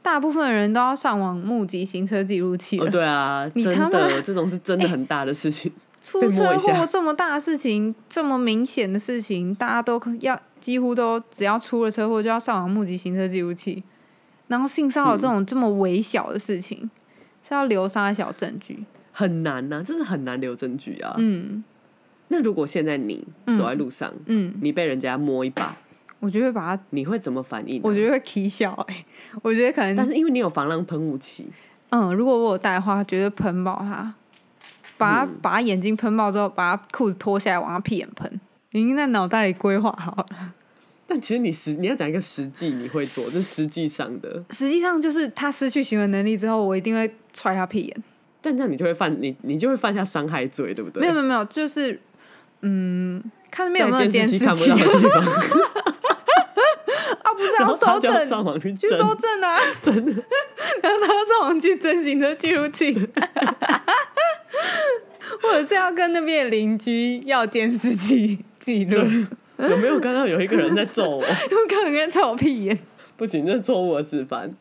[0.00, 2.78] 大部分人都要上网募集行车记录器。
[2.78, 5.72] 哦对啊，你他妈的这种是真的很大的事情。
[6.00, 13.82] 出车祸这么大的事情，这么明显的事情，大家都要几乎都只要出了车祸就要上网募集行车记录器，
[14.48, 16.90] 然后性骚扰这种这么微小的事情，
[17.46, 18.84] 是要留啥小证据？
[19.12, 21.14] 很难呐、这是很难留证据啊。
[21.18, 21.64] 嗯。
[22.28, 23.24] 那如果现在你
[23.56, 25.76] 走在路上，嗯，你被人家摸一把，
[26.18, 29.04] 我觉得把他，你会怎么反应啊、我觉得会啼笑哎、
[29.42, 31.46] 我觉得可能，但是因为你有防狼喷雾器，
[31.90, 34.12] 嗯，如果我有带的话，绝对喷爆他，
[34.98, 35.38] 把他、嗯。
[35.40, 38.40] 把他眼睛喷爆之后，把他裤子脱下来往他屁眼喷，
[38.72, 40.52] 已经在脑袋里规划好了。
[41.08, 44.42] 但其实你实你要讲一个实际你会做，这是实际上的。
[44.50, 47.96] 实际上就是他失去行为能力之后，我一定会踹他屁眼。
[48.40, 51.00] 但这样你就会犯你你就会犯下伤害罪，对不对？
[51.00, 52.00] 没有没有没有，就是
[52.62, 55.22] 嗯，看那边有没有在监视器器看不到的地方，
[57.22, 57.34] 啊？
[57.36, 59.58] 不是要收证，上网去去证，收证啊！
[59.82, 60.12] 真的。
[60.82, 62.94] 然后他要上网去征行车记录器，
[65.42, 69.26] 或者是要跟那边的邻居要监视器记录。
[69.70, 71.22] 有没有刚刚有一个人在揍我？
[71.50, 72.78] 因为看有个人臭屁眼。
[73.16, 74.54] 不行，这是错误的示范。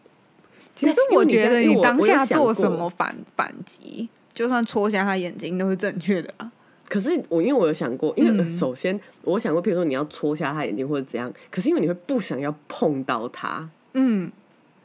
[0.73, 6.51] 其实我觉得你当下做什么反反击，就算戳瞎他眼睛都是正确的啊。
[6.88, 14.31] 可是我因为我有想过，因为嗯首先我想过，譬如说你要戳瞎他眼睛或者怎样，可是因为你会不想要碰到他，嗯，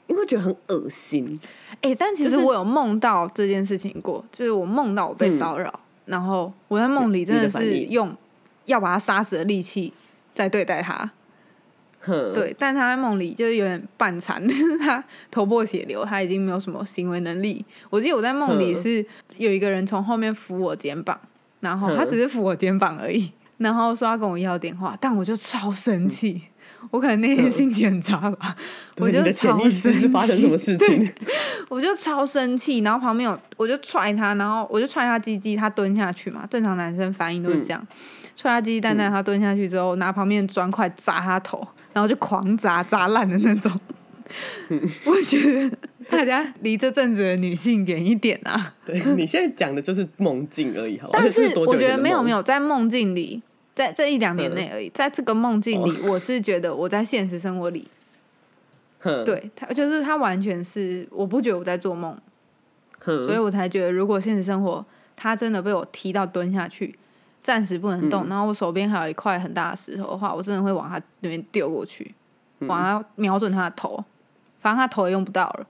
[0.06, 1.38] 因为会觉得很恶心。
[1.82, 5.72] 哎、但其实我有梦到这件事情过，就是我梦到我被骚扰，
[6.06, 8.14] 然后我在梦里真的是用
[8.70, 9.92] 要把他杀死的力气
[10.34, 11.10] 在对待他。
[12.34, 17.62] 对，但他在梦里就是有点半残，就是他头破血流，他已经没有什么行为能力。
[17.90, 19.06] 我记得我在梦里嗯是
[19.36, 21.20] 有一个人从后面扶我肩膀，
[21.60, 26.40] 然后他嗯只是扶我肩膀而已，然后说要跟我要电话，但我就超生气。
[26.90, 28.56] 我可能那天心情很差吧，
[28.96, 31.12] 我就超生发生什么事情？
[31.68, 37.86] 我就超生气，然后旁边有我就踹他，然后我就踹他鸡鸡，他蹲下去嘛，正常男生反应都是这样，
[38.40, 43.70] 踹他鸡蛋蛋，他蹲下去之后拿旁边的砖块砸他头，然后就狂砸砸烂的那种。
[45.04, 45.76] 我觉得
[46.08, 48.74] 大家离这阵子的女性远一点啊！
[48.86, 51.10] 对你现在讲的就是梦境而已，好？
[51.12, 53.42] 但是我觉得没有没有在梦境里，
[53.74, 57.86] 在这一两年内而已，在这个梦境里，我是觉得我在现实生活里，
[59.02, 62.16] 对他就是他完全是我不觉得我在做梦，
[63.04, 64.82] 所以我才觉得，如果现实生活
[65.14, 66.94] 他真的被我踢到蹲下去，
[67.42, 72.14] 暂时不能动，然后我手边还有一块很大的石头的话，我真的会往他那边丢过去，
[72.60, 74.04] 往他瞄准他的头，
[74.60, 75.66] 反正他头也用不到了。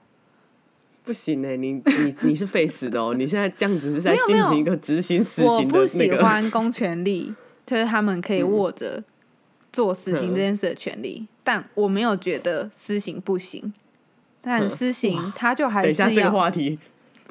[1.03, 3.13] 不行哎、你你你是废死的哦！
[3.17, 7.33] 你现在这样子是在进行一个执行死我不刑的那个，喜欢公权力，
[7.65, 9.03] 就是他们可以握着
[9.73, 13.73] 做死刑这件事的权利，但我没有觉得私刑不行，
[14.41, 16.31] 但嗯私刑他就还是等一下这个要。
[16.31, 16.77] 话题，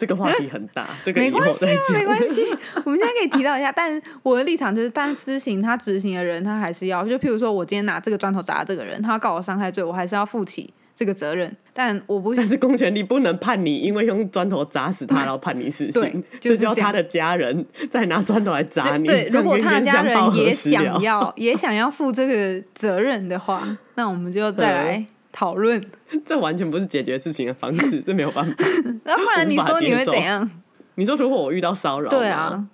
[0.00, 1.70] 这个话题很大， 这个没关系啊。
[1.92, 2.42] 没关系，
[2.86, 3.70] 我们现在可以提到一下。
[3.70, 11.54] 但我的立场就是，但私刑他执行的人，他还是要，就譬如说我今天拿这个砖头砸这个人，他要告我伤害罪，我还是要负起这个责任。
[11.74, 19.06] 但我不但是公权力不能判你，因为用砖头砸死他，然后判你死刑， 就是要他的家人再拿砖头来砸你。
[19.06, 25.78] 就对， 如果他的家人也想要也想要负这个责任的话，那我们就再来讨论。
[26.26, 28.64] 这完全不是解决事情的方式， 这没有办法。
[29.04, 30.48] 那不然你说你会怎样？
[30.96, 32.66] 你说如果我遇到骚扰，对啊，，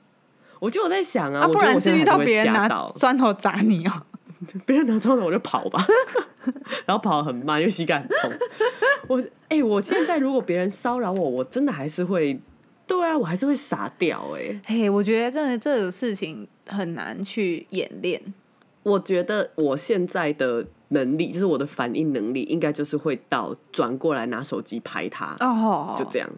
[0.58, 3.92] 我就有在想啊，不然是遇到别人拿砖头砸你哦。
[4.66, 5.84] 别人拿砖头我就跑吧，
[6.84, 8.30] 然后跑得很慢，因为膝盖很痛。
[9.08, 12.38] 我哎、我现在如果别人骚扰我，我真的还是会，
[12.86, 18.20] 对啊，我还是会傻掉哎、嘿，我觉得真的这个事情很难去演练。
[18.82, 26.28] 我觉得我现在的能力，就是我的反应能力，应该就是会到转过来拿手机拍他，哦，就这样。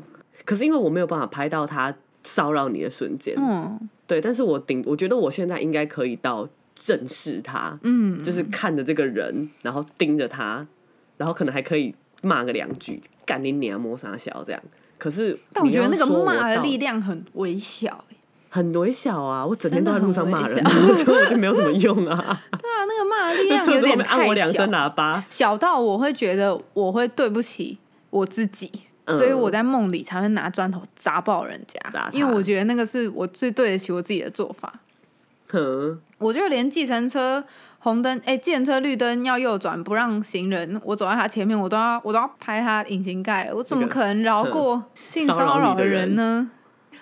[0.44, 10.66] 可是因为我没有办法拍到他骚扰你的瞬间，嗯对，但是我顶，我觉得我现在应该可以到正视他，嗯，就是看着这个人，然后盯着他，
[11.16, 14.62] 然后可能还可以骂个两句，干你娘摸啥小这样。
[14.96, 18.16] 可是，但我觉得那个骂的力量很微小欸。
[18.48, 22.16] 很微小啊，我整天都在路上骂人，小我觉得我就没有什么用啊。
[22.60, 27.78] 对啊，那个骂的力量 有点按我两声小，喇叭，小到我会觉得我会对不起
[28.10, 28.70] 我自己。
[28.70, 34.70] 嗯所以我在梦里才会拿砖头砸爆人家因为我觉得那个是我最对得起我自己的做法。
[35.50, 37.42] 哼，我就连计程车
[37.78, 46.50] 红灯，哎、计程车绿灯要右转不让行人，我走在他前面，我都要我都要拍他引擎盖了，我怎么可能饶过性骚扰的人呢？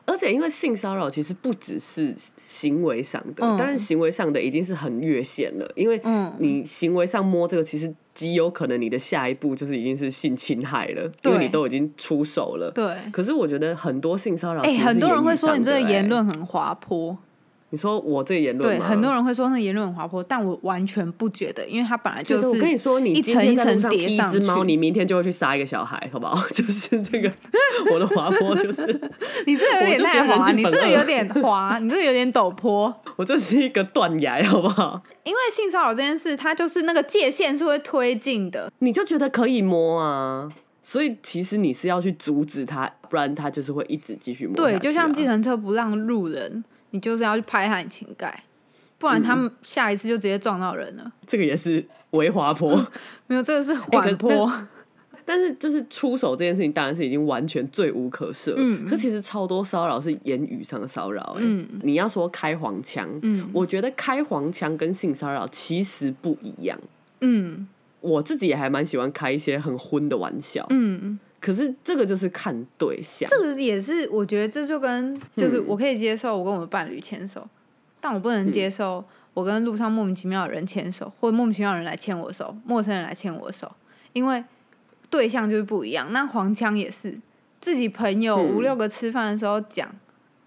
[0.07, 3.59] 而且因为性骚扰其实不只是行为上的，嗯。
[3.59, 6.33] 当然行为上的已经是很越线了，因为嗯。
[6.39, 12.71] 你行为上摸这个，其实极有可能你的下一步就是已经是性侵害了，因对为你都已经出手了。
[12.75, 17.17] 对，可是我觉得很多性骚扰，哎、很多人会说你这个言论，论很滑坡，
[17.71, 24.39] 你说我这个言论对，很多人会说那言论很滑坡，但我完全不觉得，因为它本来就是我跟你说，你一今层一层天在路上叠上去。
[24.39, 26.47] 踢一只猫，你明天就会去杀一个小孩，好不好？
[26.55, 27.31] 就是这个
[27.93, 28.87] 我的滑坡，就是
[29.47, 32.95] 你这个有点滑，你这个有点滑，你这个有点陡坡。
[33.17, 35.03] 我这是一个断崖，好不好？
[35.25, 40.49] 因为性骚扰这件事，它就是那个界限是会推进的，你就觉得可以摸啊，
[40.83, 46.63] 所以其实你是要去阻止他，不然他就是会一直继续摸啊、对，就像计程车不让路人，
[46.97, 48.43] 你就是要去拍他引擎盖，
[48.99, 51.13] 不然他们下一次就直接撞到人了。
[51.27, 52.75] 这个也是微滑坡。
[53.29, 54.51] 没有，这个是 缓坡。
[55.27, 58.55] 但是就是出手这件事情，当然是已经完全罪无可赦。
[58.57, 61.43] 嗯可其实超多骚扰是言语上的骚扰、欸。
[61.43, 66.79] 嗯你要说开黄腔，嗯我觉得开黄腔跟性骚扰其实不一样。
[67.21, 67.67] 嗯
[68.01, 73.31] 我自己也还蛮喜欢开一些很荤的玩笑，嗯，可是这个就是看对象。
[73.31, 77.49] 这个也是我觉得这就跟就是嗯我可以接受我跟我的伴侣牵手，
[78.01, 83.71] 但我不能接受我跟路上莫名其妙的人牵手，或者莫名其妙的人来牵我手，陌生人来牵我手，
[84.13, 84.43] 因为
[85.09, 86.13] 对象就是不一样。
[86.13, 87.17] 那黄腔也是
[87.61, 89.89] 自己朋友嗯五六个吃饭的时候讲，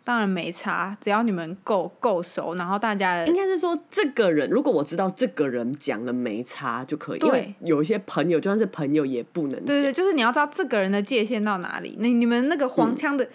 [0.10, 9.66] 当然没差，只要你们够够熟，然后大家的应该是说，这个人如果我知道这个人讲了没差就可以，因为有一些朋友就算是朋友也不能讲。
[9.68, 11.96] 对对，就是你要知道这个人的界限到哪里。
[12.00, 13.30] 你你们那个黄腔的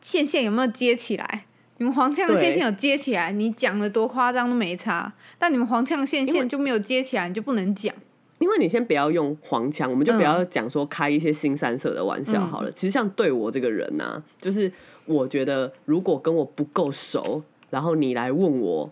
[0.00, 1.44] 线线有没有接起来？
[1.76, 5.12] 你们黄腔的对线线有接起来，你讲的多夸张都没差。
[5.38, 7.94] 但你们黄腔的线线就没有接起来，你就不能讲。
[8.42, 12.70] 因为你先不要用黄腔，我们就不要讲说开一些新三色的玩笑好了。
[12.72, 14.70] 其实像对我这个人呢、就是
[15.06, 18.90] 我觉得如果跟我不够熟，然后你来问我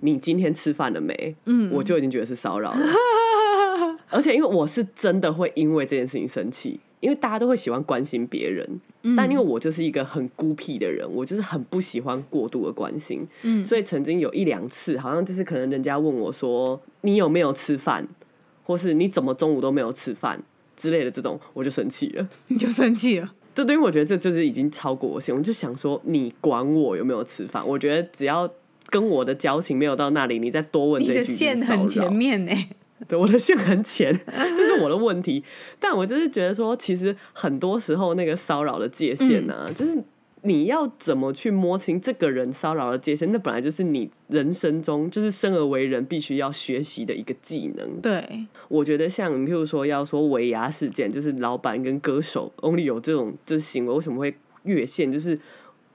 [0.00, 2.78] 你今天吃饭了没，嗯，我就已经觉得是骚扰了。
[4.10, 8.80] 而且因为我是真的会因为这件事情生气，因为大家都会喜欢关心别人，
[9.16, 13.64] 但因为我就是一个很孤僻的人，我就是很不喜欢过度的关心，嗯。
[13.64, 18.06] 所以曾经有一两次，好像就是可能人家问我说你有没有吃饭，
[18.64, 20.42] 或是你怎么中午都没有吃饭
[20.76, 22.28] 之类的这种，我就生气了。
[22.48, 23.32] 你就生气了。
[23.54, 27.64] 这对于我觉得这就是已经超过我线，我就想说你管我有没有吃饭？
[27.64, 28.50] 我觉得只要
[28.90, 32.52] 跟我的交情没有到那里，你再多问这一句就是线很骚扰前面呢、
[33.06, 35.44] 对，我的线很浅，这是我的问题。
[35.78, 39.96] 但我就是觉得说，其实很多时候那个骚扰的界限呢、就是
[40.46, 48.00] 你要怎么去摸清这个人骚扰的界限，那本来就是你人生中就是生而为人必须要学习的一个技能。
[48.02, 55.10] 对，我觉得像譬如说要说围牙事件，就是老板跟歌手 only 有这种就是行为，为什么会越线？
[55.10, 55.38] 就是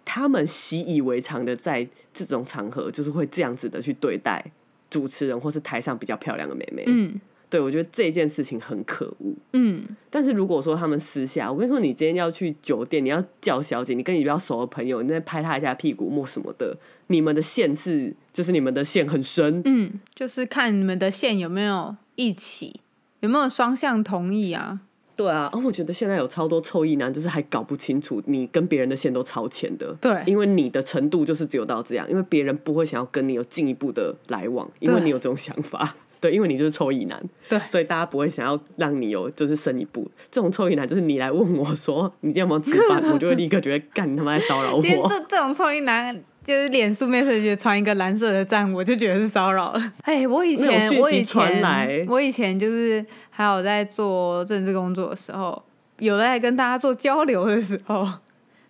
[0.03, 4.43] 他们习以为常的在这种场合，就是会这样子的去对待
[4.89, 6.83] 主持人或是台上比较漂亮的妹妹。
[6.87, 9.33] 嗯对，我觉得这件事情很可恶。
[9.53, 22.79] 嗯，但是如果说他们私下，我跟你说，你今天要去酒店，你要叫小姐，你跟你比较熟的朋友，你在拍他一下屁股摸什么的，你们的线是就是你们的线很深，嗯，就是看你们的线有没有一起，
[23.21, 24.81] 有没有双向同意啊？
[25.15, 29.93] 对啊，哦，我觉得现在有超多臭意男，就是还搞不清楚你跟别人的线都超前的。
[29.99, 35.95] 对因为你的程度就是只有到这样，因为别人不会想要跟你有进一步的来往，因为你有这种想法。
[36.19, 40.09] 对，因为你就是臭意男， 对所以大家不会想要让你有就是深一步。
[40.29, 45.07] 这种臭意男就是你来问我说你今天有没有吃饭，我就会立刻觉得干你他妈在骚扰 今天我。
[45.07, 49.93] 这这种臭衣男，就是脸书 message 传一个蓝色的赞，我就觉得是骚扰了。
[50.01, 55.63] 哎，我以前我以前来我以前就是还有在做政治工作的时候，
[55.99, 58.05] 有在跟大家做交流的时候，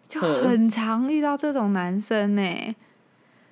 [0.07, 2.43] 就嗯很常遇到这种男生呢、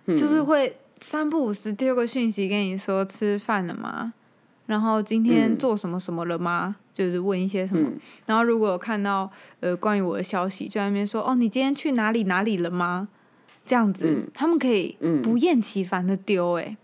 [0.05, 4.13] 嗯就是会三不五时丢个讯息跟你说吃饭了吗？
[4.65, 6.75] 然后今天嗯做什么什么了吗？
[6.93, 7.89] 就是问一些什么。
[7.89, 13.07] 嗯然后如果有看到呃关于我的消息，就在那边说哦，你今天去哪里哪里了吗？
[13.65, 16.75] 这样子，嗯他们可以嗯不厌其烦的丢哎、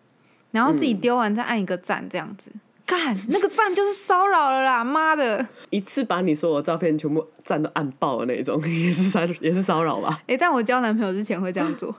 [0.51, 2.51] 然后自己嗯丢完再按一个赞，这样子。
[2.85, 4.83] 干那个赞就是骚扰了啦！
[4.83, 10.21] 妈的，一次把你所有照片全部赞都按爆的那种， 也是骚也是骚扰吧？
[10.27, 11.95] 哎、但我交男朋友之前会这样做，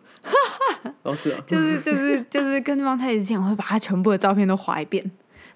[1.03, 5.03] 哦，是哦， 就是就是就是跟对方在一起之前，我会把他全部的照片都划一遍，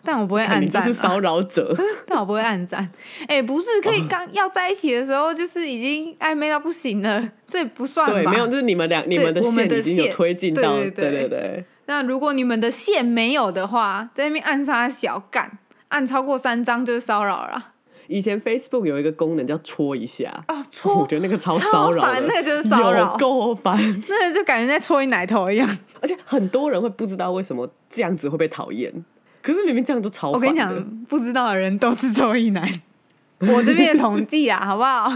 [0.03, 1.77] 但我不会看按赞、是骚啊，扰者。
[2.07, 2.89] 但我不会暗赞。
[3.27, 8.33] 哎、不是，可以哦刚要在一起的时候，就是已经暧昧到不行了，这不算对，吧？
[8.33, 17.73] 没有，就是你们俩你们的线已经有推进到，对对对对对那如果你们的线没有的话，在那边按杀小干，按超过三张就是骚扰了。
[18.09, 23.79] 以前 Facebook 有一个功能叫戳一下，啊， 戳我觉得那个超超骚扰，烦那个就是骚扰有够烦。
[24.09, 25.67] 那个就感觉在戳你奶头一样。
[26.03, 28.93] 而且很多人会不知道为什么这样子会被讨厌，
[29.43, 30.47] 可是明明这样就超烦的。
[30.47, 32.69] 我跟你讲，不知道的人都是臭意男。
[33.41, 35.11] 我这边的统计啊，好不好？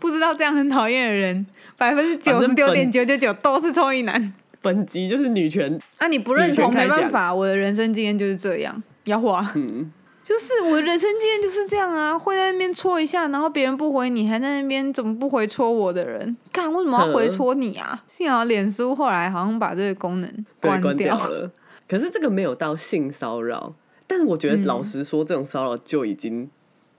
[0.00, 1.46] 不知道这样很讨厌的人，
[1.76, 4.34] 百分之九十九点九九九都是臭意男。
[4.62, 8.82] 本集 就是女权，啊，你不认同没办法，我的人生经验就是这样。
[9.04, 9.90] 要花， 嗯，
[10.22, 18.04] 就是我的人生经验就是这样啊，会在那边戳一下，然后别人不回你，还在那边怎么不回戳我的人，干为什么要回戳你啊？
[18.06, 21.16] 幸好脸书后来好像把这个功能对，关掉。
[21.16, 21.50] 了。
[21.88, 23.74] 可是这个没有到性骚扰，
[24.06, 26.50] 但是我觉得老实说，这种骚扰就已经嗯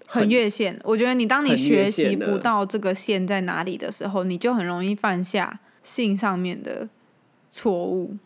[0.05, 0.77] 很越线。
[0.83, 6.89] 我觉得你当你学习不到这个线在哪里的时候，你就很容易犯下性上面的
[7.51, 8.17] 错误。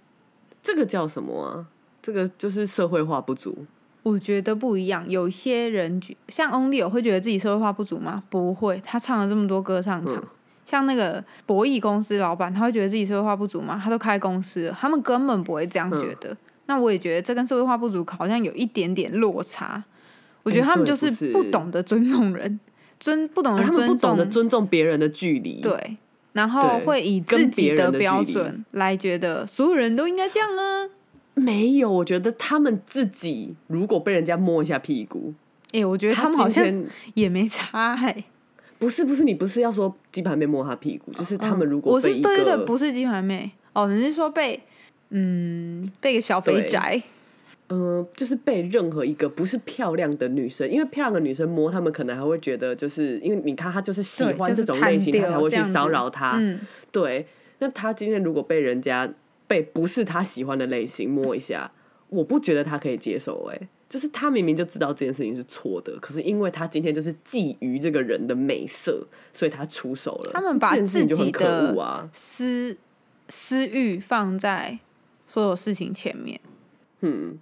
[0.63, 1.67] 这个叫什么啊？
[2.01, 3.65] 这个就是社会化不足。
[4.03, 8.23] 我觉得不一样，有些人觉像 Only 有会觉得自己社会化不足吗？
[8.29, 10.15] 不会，他唱了这么多歌上场。
[10.15, 10.27] 嗯
[10.65, 13.79] 像那个博弈公司老板，他会觉得自己社会化不足吗？
[13.83, 16.37] 他都开公司了，他们根本不会这样觉嗯得。
[16.65, 19.83] 那我也觉得这跟社会化不足好像有一点点落差。
[20.41, 22.59] 我觉得哎他们就是不懂得尊重人，
[22.99, 25.97] 尊不懂啊得尊他们不懂得重尊重别人的距离。，对，
[26.35, 30.89] 然后对会以自己的标准来觉得所有人都应该这样啊。
[31.33, 35.33] 没有，我觉得他们自己如果被人家摸一下屁股，
[35.71, 36.65] 哎、我觉得他们好像
[37.13, 38.25] 也没差哎、
[38.77, 43.49] 不是不是，你不是要说鸡排妹摸他屁股，就是他们如果嗯我是对对对，不是鸡排妹。
[43.71, 44.61] 哦，你是说被
[45.11, 47.01] 嗯被个小肥宅
[47.69, 56.37] 嗯，就是被任何一个不是漂亮的女生，因为漂亮的女生摸他们，可能还会觉得，就是因为你看她就是喜欢这种类型，她才会去骚扰他。
[56.39, 56.59] 嗯，
[56.91, 57.25] 对，
[57.59, 59.11] 那他今天如果被人家
[59.47, 61.71] 被不是他喜欢的类型摸一下，
[62.09, 70.31] 我不觉得他可以接受、哎，就是他明明就知道这件事情是错的，可是因为他今天就是觊觎这个人的美色，所以他出手了。
[70.33, 72.09] 他们把这件事情就很可自己的恶啊！
[72.13, 72.77] 私
[73.29, 74.77] 私欲放在
[75.25, 76.39] 所有事情前面，
[77.01, 77.39] 嗯，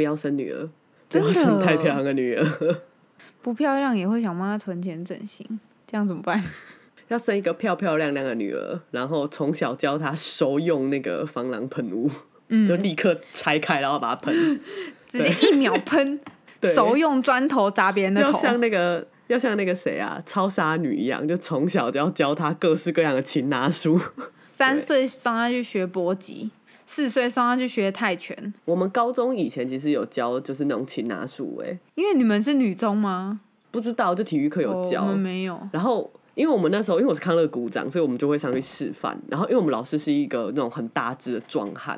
[0.00, 0.70] 不要生女儿，不
[1.10, 2.80] 真要生太漂亮的女儿。
[3.42, 5.46] 不漂亮也会想帮她存钱整形，
[5.86, 6.42] 这样怎么办？
[7.08, 12.10] 要生一个漂漂亮亮的女儿，然后从小教她熟用那个防狼喷雾，
[12.48, 14.60] 嗯就立刻拆开，然后把它喷。
[15.06, 16.18] 直接一秒喷，
[16.58, 24.00] 对手用砖头砸别人的头，要像那个要像那个谁啊，超杀女一样，就从小就要教她各式各样的擒拿术。
[24.46, 26.50] 三岁送她去学搏击，
[26.92, 33.42] 四岁送他去学泰拳，我们高中以前其实有教，就是那种擒拿术，哎，因为你们是女中吗？
[33.70, 35.02] 不知道就体育课有教。
[35.02, 35.56] 哦我们没有。
[35.70, 39.16] 然后，因为我们那时候，因为我是康乐股长，所以我们就会上去示范。
[39.28, 41.96] 然后，因为我们老师是一个那种很大只的壮汉，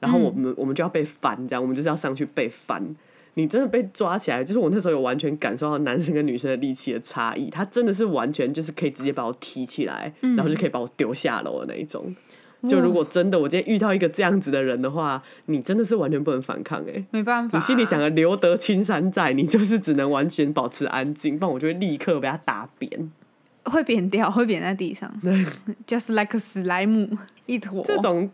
[0.00, 2.84] 然后我们、我们就要被翻，这样我们就是要上去被翻。
[3.34, 7.48] 你真的被抓起来，就是我那时候有完全感受到男生跟女生的力气的差异。
[7.50, 12.12] 他真的是完全就是可以直接把我提起来，然后就可以把我丢下楼的那一种。
[12.68, 23.10] 就如果真的我今天遇到一个这样子的人的话，你真的是完全不能反抗哎、没办法，你心里想的留得青山在，你就是只能完全保持安静，不然我就会立刻被他打扁。
[23.64, 25.10] 会扁掉，会扁在地上
[25.86, 27.08] ，just like 史莱姆
[27.46, 27.82] 一坨。
[27.82, 28.30] 这种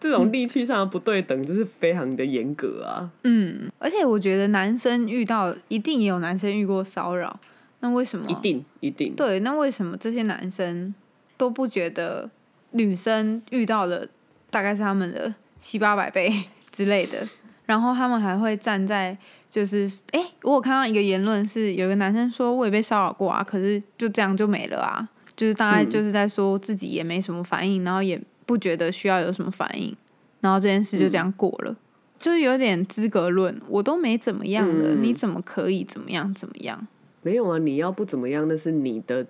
[0.00, 3.08] 这种力气上的不对等，就是非常的严格啊。
[3.22, 7.38] 嗯，而且我觉得男生遇到一定也有男生遇过骚扰，
[7.78, 8.28] 那为什么？
[8.28, 10.92] 一定一定，对，那为什么这些男生
[11.36, 12.28] 都不觉得
[12.72, 14.06] 女生遇到了
[14.50, 17.26] 大概是他们的七八百倍 之类的？
[17.64, 19.16] 然后他们还会站在
[19.48, 29.96] 就是，哎、我有看到一个言论是有一个男生说我也被骚扰过啊，可是就这样就没了啊，就是大概嗯就是在说自己也没什么反应，然后也不觉得需要有什么反应，
[30.40, 31.76] 然后这件事就这样过了。
[32.18, 36.86] 就是有点资格论，我都没怎么样了，嗯你怎么可以怎么样怎么样？
[37.22, 39.26] 没有啊，你要不怎么样，那是你的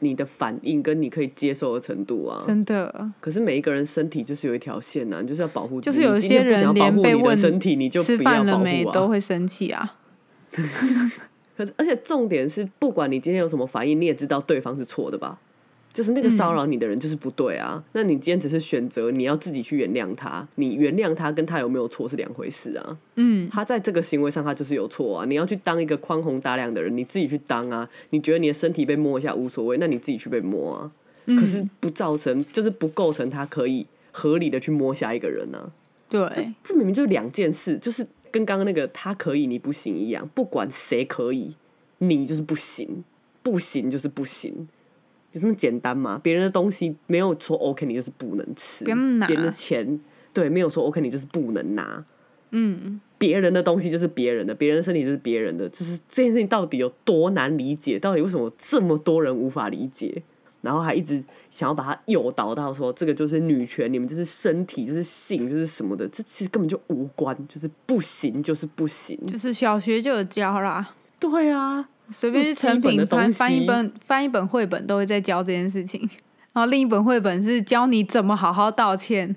[0.00, 2.42] 你的反应跟你可以接受的程度啊。
[2.46, 5.96] 真的，可是每一个人身体就是有一条线啊，你就是要保护自己。
[5.96, 8.58] 就是有一些人要保护你的连被问身体，你就吃不要饭了。
[8.58, 9.96] 没都会生气啊。
[11.56, 15.38] 可是而且重点是，不管你今天有什么反应，你也知道对方是错的吧？
[15.92, 17.82] 就是那个骚扰你的人就是不对啊。
[17.92, 22.98] 那你今天只是选择你要自己去原谅他，你原谅他跟他有没有错是两回事啊。
[23.16, 25.24] 嗯，他在这个行为上他就是有错啊。
[25.26, 27.88] 你要去当一个宽宏大量的人，你自己去当啊。
[28.10, 30.90] 你觉得你的身体被摸一下无所谓，那你自己去被摸啊。
[31.26, 35.70] 可是不造成，就是不构成他可以合理的去摸下一个人啊。
[36.08, 41.54] 对，这明明就是两件事，就是跟刚刚那个他可以你不行一样，不管谁可以，
[41.98, 43.04] 你就是不行，
[43.44, 44.66] 不行就是不行，
[45.30, 46.20] 就这么简单吗。
[46.22, 48.94] 别人的东西没有说 OK，你就是不能吃；别
[49.36, 50.00] 人的钱，
[50.32, 52.04] 对，没有说 OK，你就是不能拿。
[52.50, 57.98] 嗯，别人的东西就是别人的，别人的身体就是别人的，就是这件事情到底有多难理解？
[57.98, 60.22] 到底为什么这么多人无法理解？
[60.62, 69.18] 然后还一直想要把它诱导到说这个就是女权，你们就是身体就是性就是什么的，这其实根本就无关，就是不行就是不行。
[69.26, 76.00] 就是小学就有教啦，对啊，随便去成品翻翻一本翻一本绘本都会在教这件事情，
[76.52, 79.34] 然后另一本绘本是教你怎么好好道歉，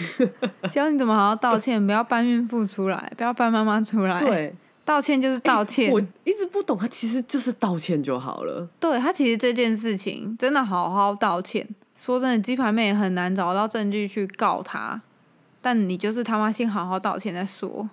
[0.70, 4.54] 教你怎么好好道歉，不要搬孕妇出来，不要搬妈妈出来，对，
[4.84, 5.92] 道歉就是道歉。
[5.92, 8.68] 我一直不懂，他其实就是道歉就好了。
[8.78, 11.66] 对他其实这件事情真的好好道歉。
[11.96, 15.00] 说真的，鸡排妹也很难找到证据去告他，
[15.62, 17.88] 但你就是他妈先好好道歉再说。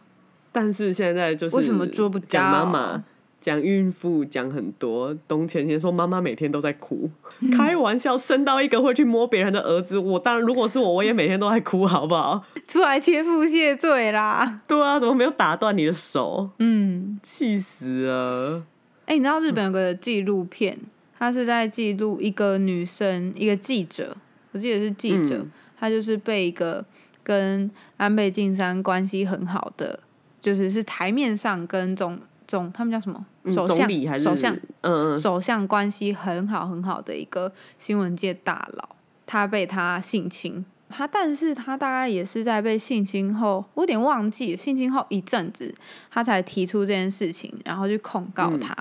[0.52, 3.04] 但是现在就是为什么做不蒋妈到妈，
[3.42, 7.10] 讲孕妇讲很多，东前先说妈妈每天都在哭，
[7.58, 12.46] 开玩笑，生到一个会去摸别人的儿子，我当然如果是我，我也每天都在哭，好不好？
[12.68, 14.62] 出来切腹谢罪啦。
[14.68, 16.52] 对啊，怎么没有打断你的手？
[16.60, 18.64] 嗯，气死了！
[19.08, 20.78] 哎、你知道日本有个纪录片，
[21.18, 24.16] 它是在记录一个女生，一个记者，
[24.52, 26.86] 我记得是记者，嗯她就是被一个
[27.24, 30.00] 跟安倍晋三关系很好的，
[30.40, 32.20] 就是是台面上跟总
[32.52, 38.90] 总他们叫什么嗯首相还是首相嗯嗯首相关系很好很好的一个新闻界大佬，
[39.26, 40.66] 他被他性侵。
[40.90, 45.74] 他，但是他大概也是在被性侵后，我有点忘记性侵后一阵子，
[46.10, 48.76] 他才提出这件事情，然后去控告他。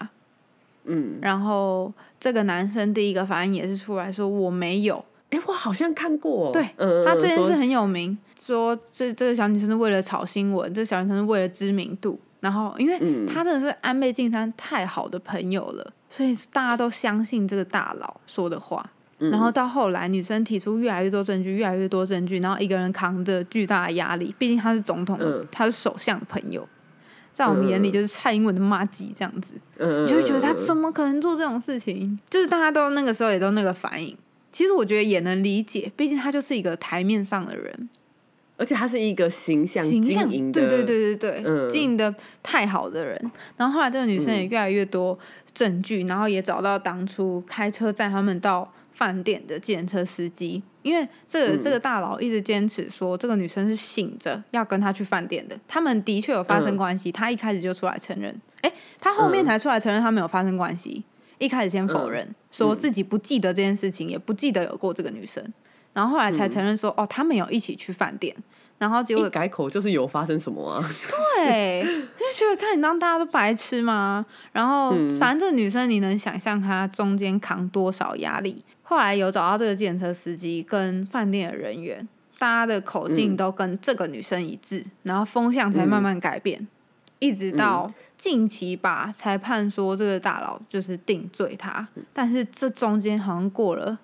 [0.86, 6.64] 嗯，然后这个男生第一个反应也是出来说我没有，哎、我好像看过，对
[7.06, 12.18] 他这件事很有名，说这这个小女生是为了炒新闻，这个小女生是为了知名度。
[12.40, 18.84] 然后，因为他真的是安倍晋三太好的朋友了，所以大家都相信这个大佬说的话。
[19.22, 25.18] 嗯然后到后来，女生提出越来越多证据，越来越多证据，然后一个人扛着巨大的压力，毕竟他是总统
[25.52, 26.66] 他是首相的朋友，
[27.30, 29.52] 在我们眼里嗯就是蔡英文的妈吉这样子。
[29.76, 32.18] 嗯，你就会觉得他嗯怎么可能做这种事情？
[32.30, 34.16] 就是大家都那个时候也都那个反应。
[34.52, 37.90] 其实我觉得也能理解，毕竟他就是一个台面上的人，
[38.60, 41.66] 而且他是一个形象经营的，对对对对对，嗯。
[41.70, 43.18] 经营的太好的人。
[43.56, 45.18] 然后后来这个女生也越来越多
[45.54, 51.62] 证据，然后也找到当初开车载他们到饭店的计程车司机，因为这个、嗯。
[51.62, 56.76] 这个大佬一直坚持说这个女生是醒着要跟他去饭店的，他们的确有发生嗯。
[56.76, 59.46] 关系，他一开始就出来承认，哎，他后面嗯。
[59.46, 61.02] 才出来承认他们有发生关系，
[61.38, 65.42] 一开始先否认、说自己不记得这件事情，也不记得有过这个女生，
[65.92, 68.34] 然后后来才承认说、哦，他们有一起去饭店，
[68.78, 70.84] 然后结果改口就是有发生什么啊？
[71.36, 74.24] 对，就觉得看你当大家都白痴吗？
[74.52, 75.18] 然后嗯。
[75.18, 78.64] 反正这个女生，你能想象她中间扛多少压力？
[78.82, 83.36] 后来有找到这个计程车司机跟饭店的人员，大家的口径嗯。
[83.36, 86.66] 都跟这个女生一致，然后风向才慢慢改变，
[87.18, 93.98] 一直到近期吧，才判说这个大佬就是定罪他，但是这中间好像过了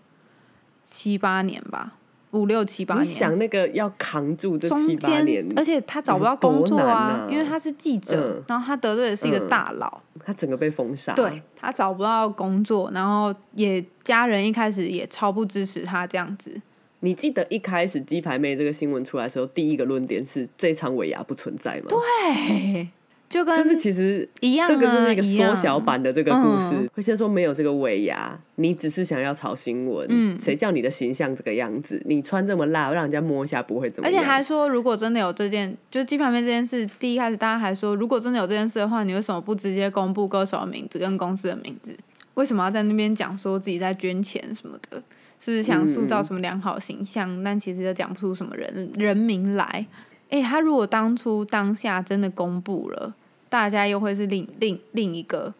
[0.88, 1.94] 七八年吧，
[2.30, 3.18] 五六七八年你年。
[3.18, 7.28] 想那个要扛住这七八年，，而且他找不到工作啊，啊。
[7.28, 8.44] 因为他是记者，嗯。
[8.46, 16.60] 然后他得罪的是一个嗯大佬，他整个被封杀，对他找不到工作，然后也家人一开始也超不支持他这样子，
[17.00, 21.82] 你记得一开始鸡排妹这个新闻出来的时候，第一个论点是这场尾牙不存在吗？
[21.88, 22.88] 对，
[23.28, 32.00] 就跟就是其实一样、啊，这个就是一个缩小版的这个故事嗯，会先说没有这个尾牙，你只是想要炒新闻，嗯谁叫你的形象这个样子？
[32.06, 34.20] 你穿这么辣，让人家摸一下不会怎么样？
[34.20, 41.90] 而且还说，如果真的有这件，就是鸡排妹这件事，第一开始大家还说，如果真的有这件事的话，你为什么不直接公布歌手的名字跟公司的名字？
[42.34, 45.02] 为什么要在那边讲说自己在捐钱什么的？
[45.38, 47.42] 是不是想塑造什么良好形象？
[47.42, 49.84] 但其实又讲不出什么人人名来。
[50.30, 53.14] 诶，他如果当初当下真的公布了，
[53.48, 55.54] 大家又会是另另另一个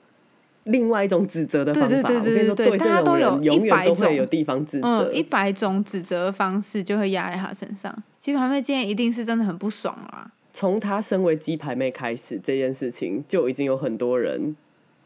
[0.64, 1.88] 另外一种指责的方法。
[1.88, 5.10] 对对对大家都有种人永远100种有地方指责。
[5.10, 7.96] 嗯一百种指责的方式就会压在他身上。
[8.18, 10.32] 鸡排妹今天一定是真的很不爽啊！
[10.52, 14.56] 从他身为鸡排妹开始，这件事情就已经有很多人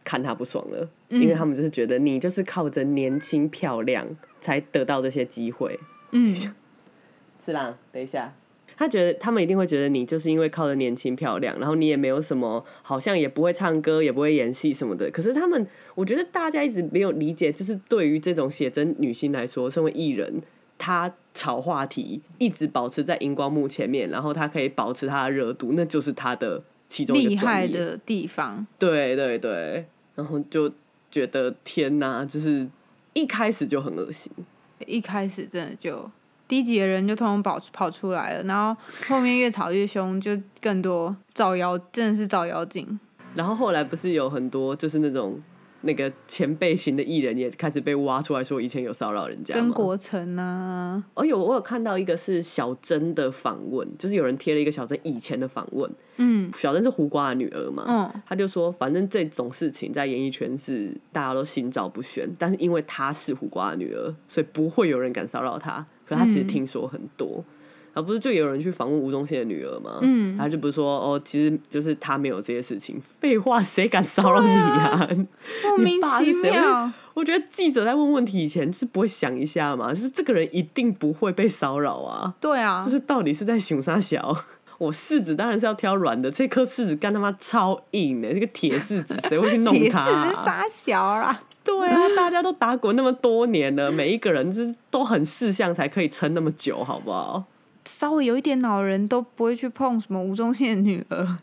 [0.03, 4.07] 看他不爽了，嗯因为他们就是觉得你就是靠着年轻漂亮
[4.41, 5.79] 才得到这些机会。
[6.13, 6.35] 嗯，
[7.45, 8.33] 是啦，等一下，
[8.81, 15.11] 他觉得他们一定会觉得你就是因为靠的年轻漂亮，然后你也没有什么，好像也不会唱歌，也不会演戏什么的。
[15.11, 20.41] 可是他们，我觉得大家一直没有理解，就是对于这种写真女星来说，身为艺人，
[20.79, 27.37] 她炒话题一直保持在荧光幕前面，然后她可以保持她的热度，那就是她的其中一厉。
[27.37, 28.67] 害的地方。
[28.79, 30.73] 对对对，然后就
[31.11, 32.67] 觉得天哪，就是
[33.13, 34.33] 一开始就很恶心。
[34.87, 36.11] 一开始真的就
[36.51, 38.77] 低级的人就通通跑跑出来了，然后
[39.07, 42.99] 后面越吵越凶，就更多造妖，真的是造妖镜。
[43.37, 45.41] 然后后来不是有很多就是那种
[45.83, 56.51] 那个前辈型的艺人也开始被挖出来说以前有骚扰人家曾国成啊，哦有我有看到一个是小珍的访问，就是有人贴了一个小珍以前的访问，嗯。
[56.57, 65.87] 小珍是胡瓜的女儿嘛，嗯他就说反正这种事情在演艺圈是大家都心照不宣，但是因为她是胡瓜的女儿，所以不会有人敢骚扰她。
[66.11, 67.43] 可他其实嗯听说很多。
[67.93, 69.99] 然后不是就有人去访问吴宗宪的女儿吗？
[70.03, 73.01] 嗯他就不是说哦，其实就是他没有这些事情。
[73.21, 75.09] 废话，谁敢骚扰你啊？
[75.65, 76.93] 莫名 其妙。
[77.15, 84.37] 我觉得记者在问问题以前是不会想一下嘛，就是这个人一定不会被骚扰啊，对啊就，是到底是在熊啥小？
[84.79, 90.43] 我柿子当然是要挑软的，这颗柿子干他妈超硬的，这个铁柿子谁会去弄铁它、柿是啊？
[90.45, 97.45] 傻小啦，对啊，大家都打滚那么多年了，每一个人就是都很识相才可以撑那么久，好不好？
[97.85, 101.39] 稍微有一点脑的人都不会去碰什么吴宗宪的女儿、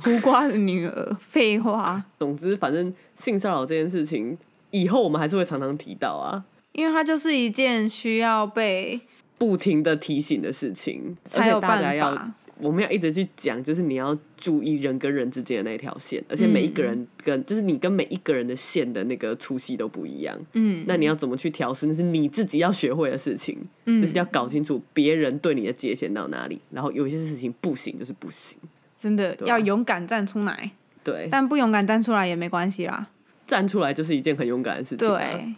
[0.00, 4.36] 胡瓜的女儿，废话，总之，反正性骚扰这件事情，
[4.70, 9.00] 以后我们还是会常常提到啊，因为它就是一件需要被
[9.38, 12.32] 不停的提醒的事情，而才有且大家办要法。
[12.58, 20.38] 我们要一直去讲，就是你要注意人跟人之间的那条线，而且每一个人跟、就是你跟每一个人的线的那个粗细都不一样。
[20.54, 28.58] 嗯，那你要怎么去调试，那是你自己要学会的事情，嗯就是要搞清楚别人对你的界限到哪里，然后有一些事情不行就是不行。
[28.98, 30.70] 真的要勇敢站出来，
[31.04, 33.08] 对，但不勇敢站出来也没关系啦。
[33.46, 35.18] 站出来就是一件很勇敢的事情、啊。
[35.18, 35.54] 对，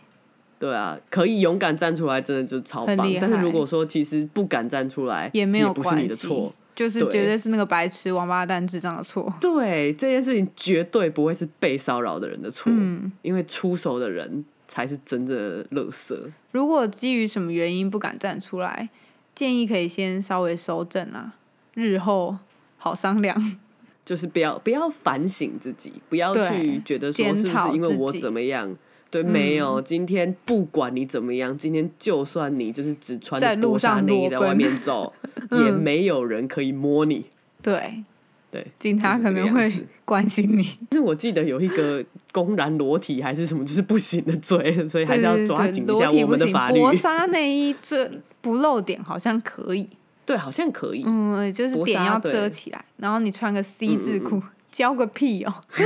[0.59, 6.55] 对啊，可以勇敢站出来，真的就超棒但是如果说其实不敢站出来，也没有不是你的关系错。
[6.79, 9.35] 就是绝对是那个白痴、王八蛋、智障的错。
[9.43, 16.17] 对这件事情绝对不会是被骚扰的人的错，嗯，因为出手的人才是真正的垃圾。
[16.53, 18.89] 如果基于什么原因不敢站出来，
[19.35, 21.35] 建议可以先稍微收正啊，
[21.75, 22.39] 日后
[22.77, 23.37] 好商量。
[24.05, 28.75] 就是不要不要反省自己，不要去觉得说是不是因为我怎么样。
[29.11, 29.81] 对，没有。
[29.81, 35.13] 今天不管你怎么样，今天就算你就是只穿在路上内衣在外面走，
[35.51, 37.25] 嗯也没有人可以摸你。
[37.63, 38.05] 对，
[38.51, 39.73] 对，警察可能会
[40.05, 40.77] 关心你。
[40.91, 46.79] 但是我记得有一个公然裸体还是什么，就是不行的罪， 所以还是要抓紧一下我们的法律。
[46.81, 49.89] 薄纱内衣这不露点好像可以，
[50.27, 51.03] 对，好像可以。
[51.07, 55.53] 嗯，就是点要遮起来，然后你穿个 C 字嗯裤，交个屁哦，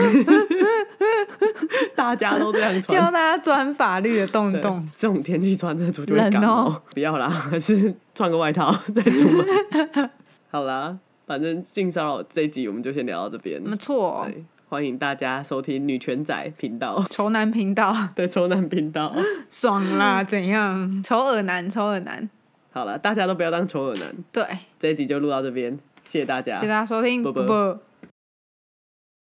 [1.94, 3.10] 大家都这样穿教。
[3.10, 4.88] 大家钻法律的洞洞。
[4.96, 10.10] 这种天气穿这个出就会冷感冒，哦不要啦，还是穿个外套 再出门。
[10.50, 13.62] 好啦，反正性骚扰这一集我们就先聊到这边。
[13.62, 19.14] 没错，对，欢迎大家收听女权仔频道丑男频道对丑男频道。
[19.48, 21.02] 爽啦，怎样？
[21.02, 22.28] 丑耳男，丑耳男，
[22.72, 24.14] 好了，大家都不要当丑耳男。
[24.30, 24.44] 对，
[24.78, 27.80] 这一集就录到这边，谢谢大家，谢谢大家收听，啵啵啵啵。